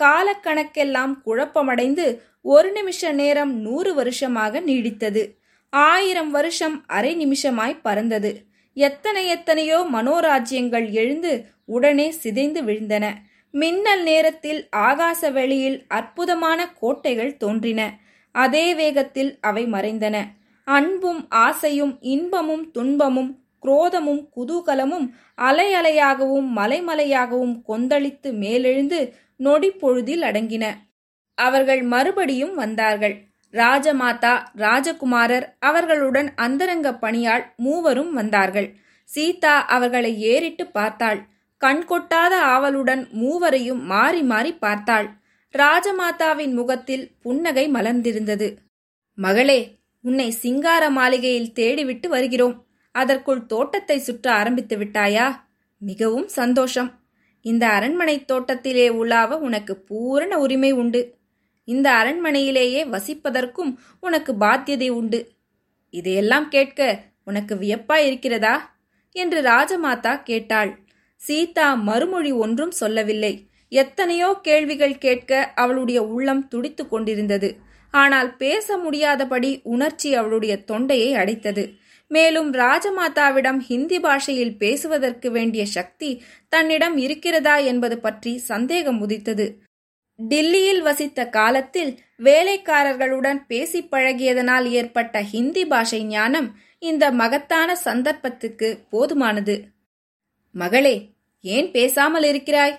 காலக்கணக்கெல்லாம் 0.02 1.14
குழப்பமடைந்து 1.26 2.22
ஒரு 2.42 2.72
நிமிஷ 2.72 3.12
நேரம் 3.12 3.60
நூறு 3.60 3.94
வருஷமாக 3.94 4.60
நீடித்தது. 4.60 5.34
ஆயிரம் 5.70 6.30
வருஷம் 6.30 6.84
அரை 6.86 7.26
நிமிஷமாய் 7.26 7.80
பறந்தது. 7.82 8.44
எத்தனை 8.74 9.26
எத்தனையோ 9.26 9.86
மனோராஜ்யங்கள் 9.92 10.90
எழுந்து 10.90 11.44
உடனே 11.64 12.10
சிதைந்து 12.10 12.62
விழுந்தன. 12.62 13.14
மின்னல் 13.54 14.02
நேரத்தில் 14.02 14.60
ஆகாச 14.70 15.30
வெளியில் 15.32 15.78
அற்புதமான 15.88 16.60
கோட்டைகள் 16.72 17.36
தோன்றின. 17.36 17.80
அதே 18.34 18.74
வேகத்தில் 18.74 19.38
அவை 19.40 19.64
மறைந்தன. 19.66 20.16
அன்பும் 20.64 21.22
ஆசையும் 21.30 21.98
இன்பமும் 22.00 22.70
துன்பமும் 22.70 23.30
குரோதமும் 23.62 24.22
குதூகலமும் 24.36 25.06
அலை 25.34 25.74
அலையாகவும் 25.74 26.48
மலைமலையாகவும் 26.56 27.56
கொந்தளித்து 27.68 28.32
மேலெழுந்து 28.32 29.00
நொடி 29.36 29.70
பொழுதில் 29.70 30.22
அடங்கின. 30.22 30.64
அவர்கள் 31.38 31.82
மறுபடியும் 31.82 32.54
வந்தார்கள். 32.54 33.14
ராஜமாதா 33.54 34.34
ராஜகுமாரர் 34.56 35.46
அவர்களுடன் 35.58 36.28
அந்தரங்க 36.36 36.88
பணியாள் 36.94 37.44
மூவரும் 37.56 38.12
வந்தார்கள். 38.12 38.68
சீதா 39.08 39.54
அவர்களை 39.66 40.12
ஏறிட்டு 40.22 40.66
பார்த்தாள். 40.66 41.20
கண் 41.62 41.82
கொட்டாத 41.88 42.34
ஆவலுடன் 42.52 43.08
மூவரையும் 43.12 43.82
மாறி 43.84 44.22
மாறி 44.22 44.54
பார்த்தாள். 44.54 45.08
ராஜமாதாவின் 45.54 46.52
முகத்தில் 46.52 47.10
புன்னகை 47.22 47.70
மலர்ந்திருந்தது. 47.70 48.56
மகளே 49.14 49.60
உன்னை 50.00 50.30
சிங்கார 50.30 50.90
மாளிகையில் 50.90 51.52
தேடிவிட்டு 51.54 52.06
வருகிறோம். 52.08 52.66
அதற்குள் 52.90 53.46
தோட்டத்தை 53.46 53.98
சுற்ற 53.98 54.32
ஆரம்பித்து 54.32 54.76
விட்டாயா? 54.78 55.26
மிகவும் 55.78 56.28
சந்தோஷம். 56.28 56.90
இந்த 57.40 57.64
அரண்மனை 57.68 58.24
தோட்டத்திலே 58.24 58.88
உலாவ 58.88 59.38
உனக்கு 59.38 59.76
பூரண 59.76 60.38
உரிமை 60.38 60.72
உண்டு. 60.72 61.02
இந்த 61.64 61.88
அரண்மனையிலேயே 61.90 62.82
வசிப்பதற்கும் 62.94 63.72
உனக்கு 64.00 64.32
பாத்தியதை 64.40 64.88
உண்டு. 64.90 65.20
இதையெல்லாம் 65.90 66.48
கேட்க 66.48 66.80
உனக்கு 67.24 67.54
வியப்பாய் 67.54 68.06
இருக்கிறதா 68.06 68.54
என்று 69.16 69.42
ராஜமாதா 69.42 70.22
கேட்டாள். 70.22 70.70
சீதா 71.22 71.74
மறுமொழி 71.74 72.32
ஒன்றும் 72.32 72.70
சொல்லவில்லை. 72.70 73.32
எத்தனையோ 73.72 74.28
கேள்விகள் 74.42 74.96
கேட்க 74.98 75.52
அவளுடைய 75.54 76.02
உள்ளம் 76.02 76.48
துடித்து 76.48 76.88
கொண்டிருந்தது. 76.88 77.50
ஆனால் 77.94 78.36
பேச 78.36 78.76
முடியாதபடி 78.76 79.60
உணர்ச்சி 79.62 80.14
அவளுடைய 80.14 80.54
தொண்டையை 80.64 81.14
அடைத்தது. 81.14 81.64
மேலும் 82.10 82.54
ராஜமாதாவிடம் 82.54 83.58
ஹிந்தி 83.58 83.98
பாஷையில் 84.00 84.56
பேசுவதற்கு 84.56 85.30
வேண்டிய 85.30 85.66
சக்தி 85.66 86.10
தன்னிடம் 86.48 86.96
இருக்கிறதா 86.96 87.56
என்பது 87.58 87.98
பற்றி 88.00 88.38
சந்தேகம் 88.38 89.00
உதித்தது. 89.00 89.46
டில்லியில் 90.18 90.82
வசித்த 90.82 91.28
காலத்தில் 91.28 91.92
வேலைக்காரர்களுடன் 92.24 93.40
பேசி 93.46 93.80
பழகியதனால் 93.92 94.66
ஏற்பட்ட 94.70 95.22
ஹிந்தி 95.22 95.64
பாஷை 95.66 96.04
ஞானம் 96.04 96.48
இந்த 96.82 97.04
மகத்தான 97.12 97.74
சந்தர்ப்பத்துக்கு 97.84 98.68
போதுமானது. 98.92 99.56
மகளே 100.54 100.94
ஏன் 101.44 101.70
பேசாமல் 101.70 102.22
இருக்கிறாய்? 102.22 102.74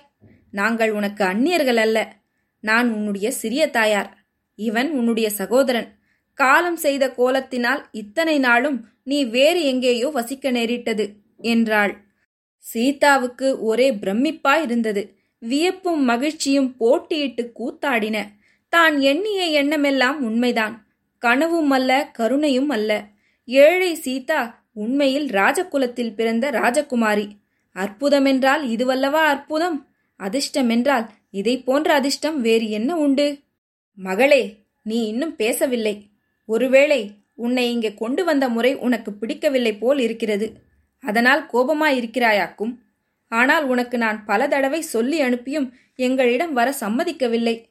நாங்கள் 0.50 0.90
உனக்கு 0.90 1.24
அந்நியர்கள் 1.24 1.76
அல்ல. 1.76 2.16
நான் 2.60 2.92
உன்னுடைய 2.92 3.30
சிறிய 3.30 3.70
தாயார். 3.70 4.26
இவன் 4.54 4.90
உன்னுடைய 4.90 5.30
சகோதரன். 5.30 5.88
காலம் 6.34 6.76
செய்த 6.76 7.04
கோலத்தினால் 7.16 7.82
இத்தனை 7.92 8.38
நாளும் 8.38 8.88
நீ 9.02 9.24
வேறு 9.24 9.62
எங்கேயோ 9.62 10.08
வசிக்க 10.08 10.50
நேரிட்டது 10.50 11.04
என்றாள். 11.38 11.94
சீதாவுக்கு 12.58 13.60
ஒரே 13.60 13.90
பிரமிப்பாய் 13.92 14.62
இருந்தது 14.62 15.16
வியப்பும் 15.38 16.02
மகிழ்ச்சியும் 16.04 16.76
போட்டியிட்டு 16.80 17.52
கூத்தாடின. 17.58 18.26
தான் 18.68 18.98
எண்ணிய 19.00 19.62
எண்ணமெல்லாம் 19.62 20.20
உண்மைதான். 20.20 20.74
கனவும் 21.18 21.70
அல்ல 21.70 22.10
கருணையும் 22.18 22.68
அல்ல. 22.68 22.90
ஏழை 23.44 23.94
சீதா 23.94 24.40
உண்மையில் 24.72 25.28
ராஜகுலத்தில் 25.30 26.14
பிறந்த 26.14 26.50
ராஜகுமாரி. 26.50 27.26
அற்புதமென்றால் 27.74 28.62
இதுவல்லவா 28.62 29.24
அற்புதம்? 29.24 29.88
அதிர்ஷ்டமென்றால் 30.18 31.08
இதை 31.30 31.62
போன்ற 31.62 31.94
அதிர்ஷ்டம் 31.94 32.40
வேறு 32.40 32.70
என்ன 32.70 32.96
உண்டு? 32.96 33.38
மகளே 33.94 34.56
நீ 34.82 35.06
இன்னும் 35.06 35.36
பேசவில்லை. 35.36 36.08
ஒருவேளை 36.44 37.12
உன்னை 37.34 37.70
இங்கே 37.70 37.94
கொண்டு 37.94 38.24
வந்த 38.24 38.48
முறை 38.48 38.74
உனக்கு 38.74 39.12
பிடிக்கவில்லை 39.12 39.76
போல் 39.76 39.98
இருக்கிறது. 39.98 40.52
அதனால் 41.00 41.48
கோபமாயிருக்கிறாயாக்கும். 41.52 42.78
ஆனால் 43.28 43.66
உனக்கு 43.66 43.98
நான் 43.98 44.24
பல 44.24 44.48
தடவை 44.48 44.80
சொல்லி 44.80 45.20
அனுப்பியும் 45.20 45.72
எங்களிடம் 45.96 46.52
வர 46.52 46.74
சம்மதிக்கவில்லை. 46.80 47.64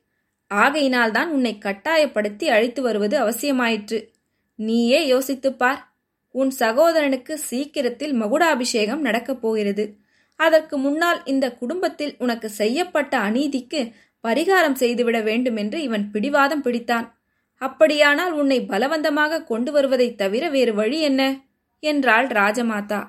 ஆகையினால்தான் 0.54 1.30
உன்னை 1.30 1.58
கட்டாயப்படுத்தி 1.58 2.50
அழைத்து 2.50 2.82
வருவது 2.82 3.30
அவசியமாயிற்று. 3.30 4.08
நீயே 4.56 5.08
யோசித்துப் 5.08 5.60
பார். 5.60 5.93
உன் 6.34 6.52
சகோதரனுக்கு 6.60 7.34
சீக்கிரத்தில் 7.34 8.14
மகுடாபிஷேகம் 8.14 9.02
நடக்கப் 9.02 9.42
போகிறது. 9.42 9.98
அதற்கு 10.36 10.78
முன்னால் 10.78 11.22
இந்த 11.26 11.52
குடும்பத்தில் 11.52 12.16
உனக்கு 12.18 12.50
செய்யப்பட்ட 12.50 13.20
அநீதிக்கு 13.20 13.92
பரிகாரம் 14.28 14.74
செய்துவிட 14.74 15.22
வேண்டுமென்று 15.22 15.82
இவன் 15.82 16.12
பிடிவாதம் 16.12 16.64
பிடித்தான். 16.64 17.12
அப்படியானால் 17.58 18.32
உன்னை 18.32 18.66
பலவந்தமாக 18.70 19.44
கொண்டு 19.44 19.72
வருவதைத் 19.72 20.18
தவிர 20.18 20.50
வேறு 20.50 20.74
வழி 20.74 21.02
என்ன? 21.02 21.40
என்றாள் 21.80 22.28
ராஜமாதா. 22.28 23.08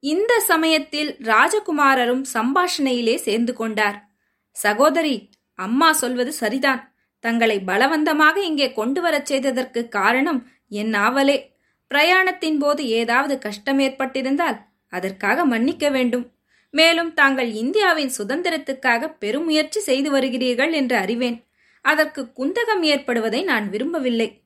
இந்த 0.00 0.40
சமயத்தில் 0.40 1.16
ராஜகுமாரரும் 1.22 2.22
சம்பாஷணையிலே 2.34 3.14
சேர்ந்து 3.16 3.54
கொண்டார். 3.54 4.08
சகோதரி 4.50 5.30
அம்மா 5.54 5.92
சொல்வது 5.92 6.32
சரிதான். 6.32 6.94
தங்களை 7.20 7.60
பலவந்தமாக 7.66 8.36
இங்கே 8.36 8.72
கொண்டு 8.72 9.00
வரச் 9.00 9.26
செய்ததற்கு 9.26 9.88
காரணம் 9.88 10.48
என் 10.68 10.92
ஆவலே. 10.92 11.53
பிரயாணத்தின் 11.90 12.58
போது 12.58 12.88
ஏதாவது 12.88 13.38
கஷ்டம் 13.38 13.78
ஏற்பட்டிருந்தால் 13.78 14.58
அதற்காக 14.88 15.44
மன்னிக்க 15.44 15.90
வேண்டும். 15.90 16.32
மேலும் 16.70 17.14
தாங்கள் 17.14 17.52
இந்தியாவின் 17.52 18.12
சுதந்திரத்துக்காக 18.18 19.16
பெருமுயற்சி 19.18 19.80
செய்து 19.80 20.18
வருகிறீர்கள் 20.18 20.72
என்று 20.72 20.96
அறிவேன். 20.96 21.44
அதற்கு 21.80 22.32
குந்தகம் 22.36 22.82
ஏற்படுவதை 22.82 23.44
நான் 23.44 23.70
விரும்பவில்லை. 23.70 24.42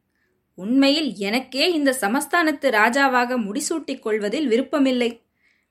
உண்மையில் 0.55 1.15
எனக்கே 1.17 1.73
இந்த 1.73 1.97
சமஸ்தானத்து 2.01 2.69
ராஜாவாக 2.71 3.37
முடிசூட்டிக் 3.39 3.99
கொள்வதில் 3.99 4.47
விருப்பமில்லை. 4.47 5.23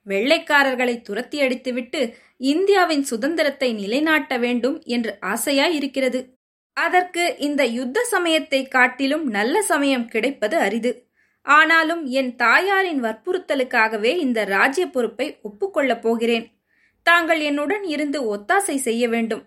வெள்ளைக்காரர்களை 0.05 1.01
துரத்தி 1.01 1.41
அடித்துவிட்டு 1.41 2.13
இந்தியாவின் 2.37 3.03
சுதந்திரத்தை 3.03 3.73
நிலைநாட்ட 3.73 4.37
வேண்டும் 4.37 4.81
என்று 4.81 5.17
ஆசையாய் 5.21 5.73
இருக்கிறது 5.73 6.35
அதற்கு 6.73 7.35
இந்த 7.37 7.65
யுத்த 7.65 8.03
சமயத்தை 8.03 8.67
காட்டிலும் 8.67 9.25
நல்ல 9.27 9.61
சமயம் 9.61 10.07
கிடைப்பது 10.07 10.57
அரிது. 10.57 11.06
ஆனாலும் 11.47 12.05
என் 12.05 12.35
தாயாரின் 12.35 13.03
வற்புறுத்தலுக்காகவே 13.03 14.11
இந்த 14.17 14.43
ராஜ்ய 14.43 14.85
பொறுப்பை 14.87 15.39
ஒப்புக்கொள்ளப் 15.43 16.01
போகிறேன். 16.01 16.45
தாங்கள் 17.03 17.39
என்னுடன் 17.39 17.83
இருந்து 17.83 18.19
ஒத்தாசை 18.35 18.75
செய்ய 18.75 19.09
வேண்டும். 19.09 19.43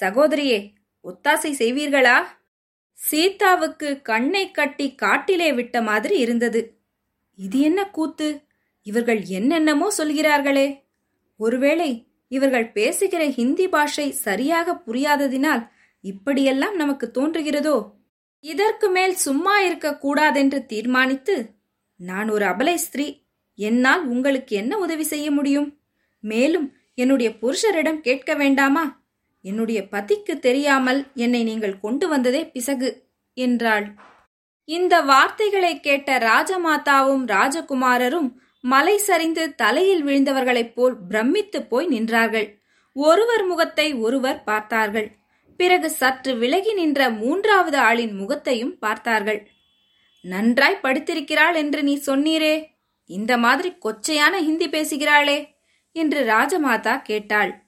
சகோதரியே 0.00 0.58
ஒத்தாசை 1.04 1.50
செய்வீர்களா? 1.58 2.16
சீதாவுக்கு 2.92 4.02
கண்ணை 4.02 4.50
கட்டி 4.50 4.94
காட்டிலே 4.94 5.52
விட்ட 5.52 5.82
மாதிரி 5.82 6.16
இருந்தது. 6.18 6.60
இது 7.36 7.60
என்ன 7.60 7.80
கூத்து? 7.86 8.28
இவர்கள் 8.82 9.22
என்னென்னமோ 9.22 9.90
சொல்கிறார்களே. 9.90 10.82
ஒருவேளை 11.36 11.90
இவர்கள் 12.28 12.72
பேசுகிற 12.72 13.22
ஹிந்தி 13.30 13.68
பாஷை 13.68 14.10
சரியாக 14.10 14.80
புரியாததினால் 14.86 15.62
இப்படியெல்லாம் 16.00 16.76
நமக்கு 16.76 17.06
தோன்றுகிறதோ? 17.14 17.76
இதற்கு 18.44 18.90
மேல் 18.90 19.14
சும்மா 19.16 19.58
இருக்க 19.58 19.98
கூடாதென்று 19.98 20.66
தீர்மானித்து 20.66 21.34
நான் 21.96 22.28
ஒரு 22.28 22.44
அபலை 22.44 22.74
ஸ்திரீ 22.74 23.06
என்னால் 23.58 24.02
உங்களுக்கு 24.06 24.56
என்ன 24.56 24.78
உதவி 24.78 25.02
செய்ய 25.02 25.30
முடியும்? 25.30 25.68
மேலும் 26.20 26.66
என்னுடைய 26.94 27.30
புருஷரிடம் 27.42 28.00
கேட்க 28.00 28.34
வேண்டாமா? 28.34 28.84
என்னுடைய 29.40 29.88
பதிக்கு 29.88 30.38
தெரியாமல் 30.38 31.00
என்னை 31.14 31.42
நீங்கள் 31.42 31.80
கொண்டு 31.80 32.08
வந்ததே 32.08 32.42
பிசகு 32.46 32.90
என்றாள். 33.36 33.86
இந்த 34.68 34.94
வார்த்தைகளை 35.02 35.80
கேட்ட 35.80 36.18
ராஜமாதாவும் 36.18 37.24
ராஜகுமாரரும் 37.26 38.30
மலை 38.60 38.98
சரிந்து 38.98 39.54
தலையில் 39.54 40.04
விழுந்தவர்களைப் 40.04 40.74
போல் 40.74 40.94
பிரமித்து 41.08 41.58
போய் 41.62 41.88
நின்றார்கள். 41.88 42.48
ஒருவர் 42.96 43.44
முகத்தை 43.44 43.94
ஒருவர் 43.94 44.44
பார்த்தார்கள். 44.44 45.08
பிறகு 45.56 45.90
சற்று 45.90 46.36
விலகி 46.36 46.72
நின்ற 46.72 47.10
மூன்றாவது 47.10 47.78
ஆளின் 47.78 48.14
முகத்தையும் 48.14 48.78
பார்த்தார்கள். 48.78 49.50
நன்றாய் 50.20 50.80
படித்திருக்கிறாள் 50.82 51.54
என்று 51.54 51.82
நீ 51.82 52.00
சொன்னீரே. 52.06 52.66
இந்த 53.04 53.38
மாதிரி 53.38 53.70
கொச்சையான 53.70 54.36
ஹிந்தி 54.38 54.68
பேசுகிறாளே 54.68 55.54
என்று 55.92 56.26
ராஜமாதா 56.26 57.02
கேட்டாள். 57.02 57.62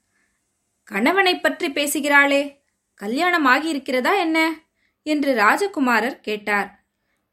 கணவனை 0.84 1.40
பற்றி 1.40 1.70
பேசுகிறாளே. 1.70 2.56
கல்யாணம் 2.94 3.46
ஆகியிருக்கிறதா 3.46 4.18
என்ன? 4.18 4.60
என்று 5.02 5.34
ராஜகுமாரர் 5.34 6.20
கேட்டார். 6.20 6.84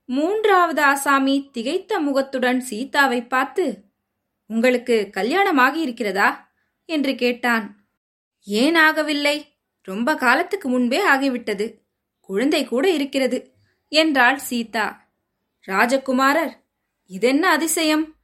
மூன்றாவது 0.05 0.81
ஆசாமி 0.81 1.49
திகைத்த 1.53 1.99
முகத்துடன் 1.99 2.59
சீதாவை 2.59 3.21
பார்த்து 3.21 3.83
உங்களுக்கு 4.47 5.09
கல்யாணம் 5.11 5.57
ஆகியிருக்கிறதா? 5.57 6.35
என்று 6.85 7.15
கேட்டான். 7.15 7.85
ஏன் 8.43 8.75
ஆகவில்லை? 8.75 9.52
ரொம்ப 9.83 10.15
காலத்துக்கு 10.15 10.69
முன்பே 10.69 11.09
ஆகிவிட்டது. 11.09 11.79
குழந்தை 12.19 12.65
கூட 12.65 12.89
இருக்கிறது 12.89 13.53
என்றாள் 13.87 14.37
சீதா. 14.37 14.85
ராஜகுமாரர் 15.67 16.53
இதென்ன 17.05 17.49
அதிசயம்? 17.49 18.15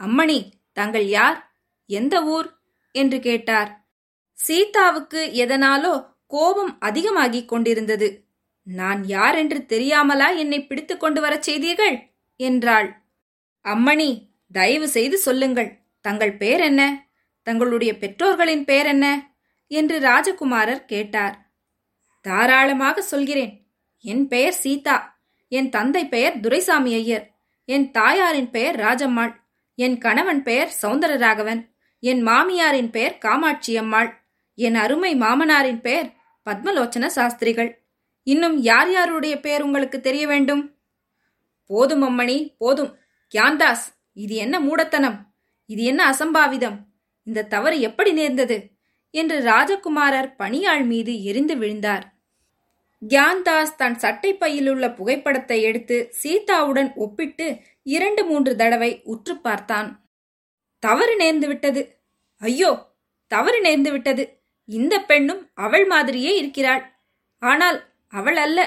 அம்மணி 0.00 0.50
தங்கள் 0.72 1.06
யார்? 1.06 1.52
எந்த 1.86 2.24
ஊர்? 2.24 2.48
என்று 2.92 3.20
கேட்டார். 3.20 3.86
சீதாவுக்கு 4.32 5.20
எதனாலோ 5.34 6.14
கோபம் 6.26 6.78
அதிகமாகிக் 6.80 7.48
கொண்டிருந்தது. 7.48 8.08
நான் 8.62 9.04
யார் 9.04 9.36
என்று 9.38 9.64
தெரியாமலா 9.68 10.36
என்னை 10.36 10.66
பிடித்து 10.66 10.96
கொண்டு 10.96 11.20
வரச் 11.20 11.42
செய்தீர்கள்? 11.42 11.96
என்றாள். 12.36 13.02
அம்மணி 13.64 14.28
தயவு 14.52 14.88
செய்து 14.88 15.18
சொல்லுங்கள். 15.18 15.70
தங்கள் 16.00 16.36
பெயர் 16.36 16.60
என்ன? 16.60 17.06
தங்களுடைய 17.42 17.98
பெற்றோர்களின் 17.98 18.64
பெயர் 18.64 18.86
என்ன? 18.86 19.36
என்று 19.68 20.00
ராஜகுமாரர் 20.00 20.84
கேட்டார். 20.84 21.52
தாராளமாக 22.20 23.02
சொல்கிறேன். 23.02 23.70
என் 23.98 24.28
பெயர் 24.28 24.52
சீதா. 24.52 25.20
என் 25.48 25.68
தந்தை 25.68 26.08
பெயர் 26.08 26.40
துரைசாமி 26.40 26.94
ஐயர். 26.94 27.30
என் 27.64 27.90
தாயாரின் 27.90 28.50
பெயர் 28.50 28.76
ராஜம்மாள். 28.76 29.34
என் 29.74 29.98
கணவன் 29.98 30.42
பெயர் 30.42 30.72
சௌந்தரராகவன். 30.82 31.66
என் 32.00 32.26
மாமியாரின் 32.26 32.90
பெயர் 32.90 33.18
காமாட்சி 33.18 33.76
அம்மாள் 33.76 34.26
என் 34.54 34.74
அருமை 34.74 35.14
மாமனாரின் 35.14 35.80
பெயர் 35.80 36.14
பத்மலோச்சன 36.50 37.06
சாஸ்திரிகள். 37.06 37.86
இன்னும் 38.22 38.58
யார் 38.58 38.92
யாருடைய 38.92 39.40
பெயர் 39.40 39.62
உங்களுக்கு 39.62 40.00
தெரிய 40.00 40.26
வேண்டும்? 40.26 40.78
போதும் 41.66 42.02
அம்மணி 42.02 42.54
போதும். 42.58 42.98
கியான்தாஸ் 43.34 43.84
இது 44.12 44.34
என்ன 44.34 44.60
மூடத்தனம்? 44.60 45.34
இது 45.66 45.82
என்ன 45.82 46.10
அசம்பாவிதம்? 46.10 46.78
இந்த 47.22 47.44
தவறு 47.44 47.80
எப்படி 47.80 48.12
நேர்ந்தது? 48.12 48.77
என்று 49.10 49.36
ராஜகுமாரர் 49.40 50.36
பணியாள் 50.36 50.84
மீது 50.84 51.22
எரிந்து 51.22 51.56
விழுந்தார். 51.56 52.16
கியான்தாஸ் 53.10 53.76
தன் 53.76 53.98
சட்டை 53.98 54.34
பையிலுள்ள 54.34 54.94
புகைப்படத்தை 54.94 55.62
எடுத்து 55.62 56.12
சீதாவுடன் 56.22 56.94
ஒப்பிட்டு 56.94 57.60
இரண்டு 57.82 58.24
மூன்று 58.24 58.56
தடவை 58.56 59.02
உற்று 59.02 59.36
பார்த்தான். 59.36 60.06
தவறு 60.78 61.14
நேர்ந்து 61.20 61.46
விட்டது 61.46 62.00
ஐயோ 62.40 62.96
தவறு 63.26 63.62
நேர்ந்து 63.62 63.90
விட்டது 63.90 64.42
இந்த 64.64 65.00
பெண்ணும் 65.00 65.50
அவள் 65.54 65.86
மாதிரியே 65.86 66.36
இருக்கிறாள். 66.36 66.82
ஆனால் 67.38 67.92
அவள் 68.08 68.36
அல்ல. 68.36 68.58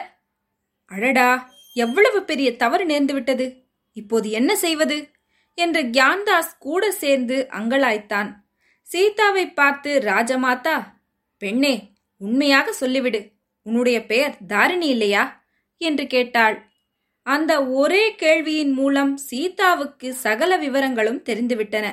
அழடா 0.86 1.50
எவ்வளவு 1.76 2.24
பெரிய 2.24 2.56
தவறு 2.56 2.86
நேர்ந்து 2.86 3.14
விட்டது 3.14 3.46
இப்போது 3.94 4.30
என்ன 4.30 4.56
செய்வது? 4.56 4.98
என்று 5.54 5.82
கியான்தாஸ் 5.82 6.58
கூட 6.60 6.92
சேர்ந்து 6.92 7.48
அங்கலாய்த்தான். 7.52 8.41
சீதாவை 8.92 9.54
பார்த்து 9.54 10.00
ராஜமாதா 10.00 10.76
பெண்ணே 11.38 11.74
உண்மையாக 12.18 12.74
சொல்லிவிடு. 12.80 13.20
உன்னுடைய 13.62 14.06
பெயர் 14.06 14.38
தாரிணி 14.48 14.88
இல்லையா? 14.88 15.44
என்று 15.78 16.08
கேட்டாள். 16.08 16.70
அந்த 17.24 17.66
ஒரே 17.66 18.16
கேள்வியின் 18.16 18.74
மூலம் 18.74 19.18
சீதாவுக்கு 19.18 20.14
சகல 20.14 20.58
விவரங்களும் 20.58 21.22
தெரிந்துவிட்டன. 21.22 21.86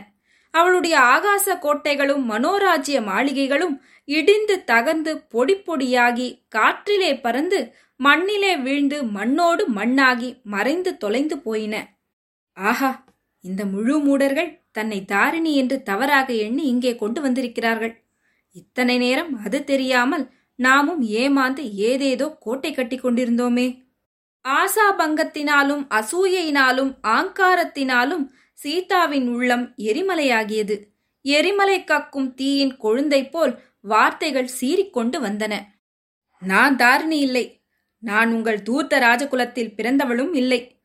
அவளுடைய 0.50 0.98
ஆகாச 0.98 1.54
கோட்டைகளும் 1.58 2.24
மனோராஜ்ய 2.30 3.00
மாளிகைகளும் 3.00 3.76
இடிந்து 4.04 4.64
தகர்ந்து 4.66 5.14
பொடி 5.28 5.54
பொடியாகி 5.56 6.28
காற்றிலே 6.48 7.20
பறந்து 7.20 7.72
மண்ணிலே 7.96 8.56
வீழ்ந்து 8.56 9.04
மண்ணோடு 9.04 9.64
மண்ணாகி 9.74 10.42
மறைந்து 10.44 10.96
தொலைந்து 10.96 11.38
போயின. 11.38 11.74
ஆஹா! 12.56 12.90
இந்த 13.40 13.64
முழு 13.64 13.98
மூடர்கள் 13.98 14.62
தன்னை 14.70 15.04
தாரிணி 15.04 15.54
என்று 15.56 15.82
தவறாக 15.82 16.32
எண்ணி 16.32 16.62
இங்கே 16.62 16.96
கொண்டு 16.96 17.20
வந்திருக்கிறார்கள். 17.20 18.04
இத்தனை 18.50 18.98
நேரம் 18.98 19.44
அது 19.44 19.64
தெரியாமல் 19.64 20.30
நாமும் 20.54 21.02
ஏமாந்து 21.02 21.72
ஏதேதோ 21.72 22.36
கோட்டை 22.38 22.74
கட்டி 22.74 22.96
கொண்டிருந்தோமே. 22.98 23.86
ஆசாபங்கத்தினாலும் 24.44 25.82
அசூயையினாலும் 25.88 26.92
ஆங்காரத்தினாலும் 27.02 28.24
சீதாவின் 28.52 29.28
உள்ளம் 29.28 29.74
எரிமலையாகியது. 29.76 30.76
எரிமலை 31.24 31.84
கக்கும் 31.84 32.34
தீயின் 32.34 32.76
கொழுந்தை 32.76 33.30
போல் 33.30 33.62
வார்த்தைகள் 33.80 34.50
சீறிக்கொண்டு 34.60 35.18
வந்தன. 35.20 35.54
நான் 36.38 36.76
தாரிணி 36.76 37.18
இல்லை. 37.18 37.62
நான் 37.98 38.32
உங்கள் 38.32 38.62
தூர்த்த 38.62 38.98
ராஜகுலத்தில் 38.98 39.74
பிறந்தவளும் 39.76 40.34
இல்லை. 40.34 40.77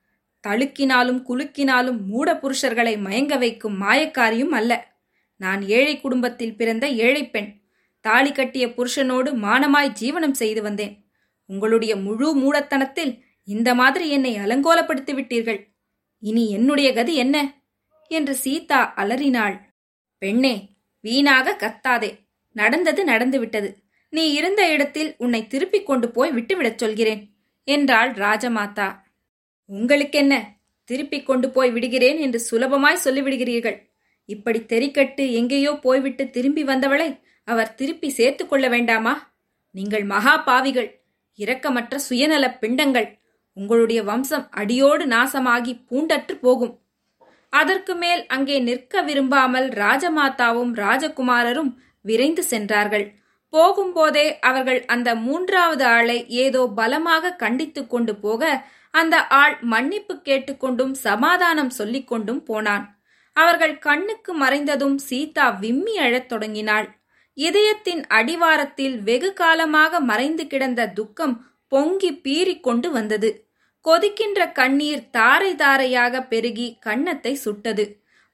தழுக்கினாலும் 0.47 1.23
குலுக்கினாலும் 1.29 2.06
மூட 2.06 2.34
புருஷர்களை 2.34 2.95
மயங்க 2.97 3.38
வைக்கும் 3.38 3.82
மாயக்காரியும் 3.82 4.49
அல்ல. 4.49 4.93
நான் 5.38 5.67
ஏழை 5.67 6.01
குடும்பத்தில் 6.01 6.58
பிறந்த 6.58 6.88
ஏழை 6.88 7.29
பெண். 7.29 7.62
தாலி 8.01 8.32
கட்டிய 8.32 8.67
புருஷனோடு 8.67 9.34
மானமாய் 9.36 9.93
ஜீவனம் 10.01 10.32
செய்து 10.32 10.62
வந்தேன். 10.62 11.06
உங்களுடைய 11.45 11.95
முழு 11.95 12.38
மூடத்தனத்தில் 12.38 13.21
இந்த 13.43 13.75
மாதிரி 13.75 14.10
என்னை 14.10 14.38
அலங்கோலப்படுத்தி 14.38 15.13
விட்டீர்கள். 15.13 15.67
இனி 16.19 16.49
என்னுடைய 16.49 16.93
கதி 16.93 17.15
என்ன? 17.15 17.53
என்று 18.08 18.36
சீதா 18.36 18.93
அலறினாள். 18.93 19.73
பெண்ணே 20.17 20.69
வீணாக 21.01 21.56
கத்தாதே. 21.60 22.19
நடந்தது 22.51 23.03
நடந்துவிட்டது. 23.03 23.84
நீ 24.10 24.32
இருந்த 24.32 24.69
இடத்தில் 24.69 25.15
உன்னை 25.17 25.47
திருப்பிக் 25.47 25.86
கொண்டு 25.86 26.12
போய் 26.12 26.32
விட்டுவிடச் 26.32 26.77
சொல்கிறேன் 26.77 27.34
என்றாள் 27.63 28.12
ராஜமாதா. 28.12 29.02
உங்களுக்கென்ன? 29.69 30.34
திருப்பிக் 30.84 31.26
கொண்டு 31.26 31.49
போய் 31.49 31.71
விடுகிறேன் 31.71 32.17
என்று 32.17 32.39
சுலபமாய் 32.52 33.04
சொல்லிவிடுகிறீர்கள். 33.04 33.78
இப்படி 34.26 34.60
தெரிக்கட்டு 34.60 35.32
எங்கேயோ 35.32 35.71
போய்விட்டு 35.82 36.30
திரும்பி 36.30 36.63
வந்தவளை 36.63 37.21
அவர் 37.47 37.76
திருப்பி 37.76 38.10
சேர்த்து 38.10 38.47
கொள்ள 38.47 38.67
வேண்டாமா? 38.67 39.36
நீங்கள் 39.71 40.04
மகா 40.04 40.38
பாவிகள். 40.38 40.89
இரக்கமற்ற 41.39 41.95
சுயநல 41.95 42.45
பிண்டங்கள். 42.58 43.19
உங்களுடைய 43.54 44.04
வம்சம் 44.04 44.45
அடியோடு 44.52 45.06
நாசமாகி 45.06 45.73
பூண்டற்று 45.89 46.36
போகும். 46.41 46.73
அதற்கு 47.49 47.95
மேல் 47.95 48.26
அங்கே 48.26 48.60
நிற்க 48.60 49.02
விரும்பாமல் 49.02 49.67
ராஜமாதாவும் 49.69 50.71
ராஜகுமாரரும் 50.76 51.71
விரைந்து 52.02 52.43
சென்றார்கள். 52.43 53.06
போகும்போதே 53.54 54.39
அவர்கள் 54.39 54.86
அந்த 54.86 55.15
மூன்றாவது 55.15 55.84
ஆளை 55.86 56.28
ஏதோ 56.28 56.62
பலமாக 56.76 57.36
கண்டித்துக் 57.36 57.89
கொண்டு 57.89 58.15
போக 58.15 58.69
அந்த 58.93 59.27
ஆள் 59.27 59.58
மன்னிப்பு 59.62 60.15
கேட்டுக்கொண்டும் 60.15 60.91
சமாதானம் 60.91 61.69
சொல்லிக் 61.69 62.08
கொண்டும் 62.08 62.43
போனான். 62.43 63.01
அவர்கள் 63.34 63.79
கண்ணுக்கு 63.79 64.39
மறைந்ததும் 64.39 64.95
சீதா 64.95 65.49
விம்மி 65.49 65.97
அழத் 65.97 66.29
தொடங்கினாள். 66.29 66.88
இதயத்தின் 67.34 68.08
அடிவாரத்தில் 68.08 69.01
வெகு 69.01 69.34
காலமாக 69.34 69.99
மறைந்து 69.99 70.47
கிடந்த 70.47 70.88
துக்கம் 70.88 71.45
பொங்கி 71.67 72.12
பீறிக் 72.13 72.63
கொண்டு 72.63 72.91
வந்தது. 72.91 73.47
கொதிக்கின்ற 73.86 74.51
கண்ணீர் 74.51 75.10
தாரை 75.10 75.56
தாரையாக 75.56 76.21
பெருகி 76.21 76.77
கன்னத்தை 76.79 77.34
சுட்டது. 77.36 77.86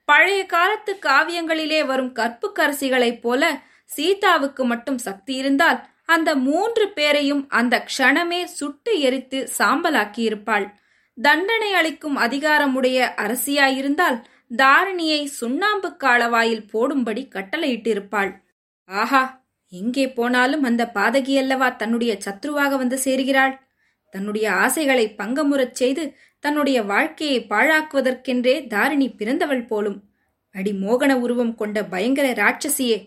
பழைய 0.04 0.46
காலத்து 0.46 0.98
காவியங்களிலே 1.02 1.86
வரும் 1.86 2.12
கற்புக்கரசிகளைப் 2.14 3.20
போல 3.20 3.62
சீதாவுக்கு 3.84 4.64
மட்டும் 4.64 4.98
சக்தி 4.98 5.34
இருந்தால் 5.34 5.80
அந்த 6.10 6.30
மூன்று 6.46 6.84
பேரையும் 6.88 7.42
அந்த 7.58 7.74
க்ஷணமே 7.88 8.40
சுட்டு 8.58 8.92
எரித்து 9.00 9.38
சாம்பலாக்கியிருப்பாள். 9.58 10.66
தண்டனை 11.18 11.70
அளிக்கும் 11.72 12.16
அதிகாரமுடைய 12.18 12.98
அரசியாயிருந்தால் 13.24 14.18
தாரிணியை 14.56 15.20
சுண்ணாம்பு 15.38 15.88
காலவாயில் 16.04 16.68
போடும்படி 16.70 17.22
கட்டளையிட்டிருப்பாள். 17.34 18.30
ஆஹா 18.90 19.22
எங்கே 19.72 20.06
போனாலும் 20.12 20.62
அந்த 20.62 20.82
பாதகியல்லவா 20.94 21.68
தன்னுடைய 21.76 22.12
சத்ருவாக 22.24 22.72
வந்து 22.76 22.96
சேருகிறாள்? 23.04 23.54
தன்னுடைய 24.14 24.46
ஆசைகளை 24.62 25.06
பங்கமுறச் 25.18 25.78
செய்து 25.80 26.04
தன்னுடைய 26.44 26.78
வாழ்க்கையை 26.82 27.38
பாழாக்குவதற்கென்றே 27.50 28.54
தாரிணி 28.66 29.08
பிறந்தவள் 29.10 29.66
போலும். 29.66 29.98
அடி 30.54 30.72
மோகன 30.84 31.12
உருவம் 31.24 31.54
கொண்ட 31.54 31.78
பயங்கர 31.84 32.28
ராட்சசியே 32.40 32.98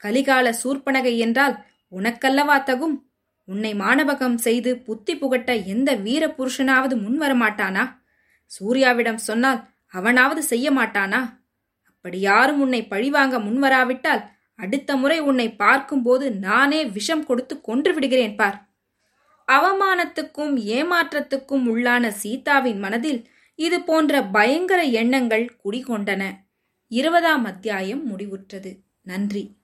கலிகால 0.00 0.46
சூர்பனகை 0.62 1.14
என்றால் 1.16 1.54
உனக்கல்லவா 1.92 2.56
தகும்? 2.60 2.96
உன்னை 3.44 3.74
மானபகம் 3.74 4.34
செய்து 4.34 4.78
புத்தி 4.78 5.16
புகட்ட 5.16 5.56
எந்த 5.56 5.94
வீர 5.94 6.26
புருஷனாவது 6.26 6.94
முன்வரமாட்டானா? 6.96 8.02
சூர்யாவிடம் 8.46 9.22
சொன்னால் 9.28 9.68
அவனாவது 9.86 10.42
செய்ய 10.42 10.72
மாட்டானா? 10.72 11.20
அப்படி 11.84 12.20
யாரும் 12.20 12.60
உன்னை 12.60 12.86
பழிவாங்க 12.86 13.38
முன்வராவிட்டால் 13.38 14.22
அடுத்த 14.56 14.96
முறை 14.96 15.20
உன்னை 15.20 15.56
பார்க்கும்போது 15.56 16.32
நானே 16.32 16.86
விஷம் 16.86 17.26
கொடுத்து 17.26 17.60
கொன்று 17.60 17.94
விடுகிறேன் 17.94 18.36
பார். 18.36 18.68
அவமானத்துக்கும் 19.52 20.54
ஏமாற்றத்துக்கும் 20.66 21.64
உள்ளான 21.66 22.08
சீதாவின் 22.08 22.78
மனதில் 22.78 23.28
இது 23.54 23.80
போன்ற 23.80 24.22
பயங்கர 24.22 24.82
எண்ணங்கள் 24.82 25.58
குடிகொண்டன. 25.64 26.22
இருபதாம் 26.88 27.44
அத்தியாயம் 27.44 28.02
முடிவுற்றது. 28.10 28.76
நன்றி. 29.02 29.56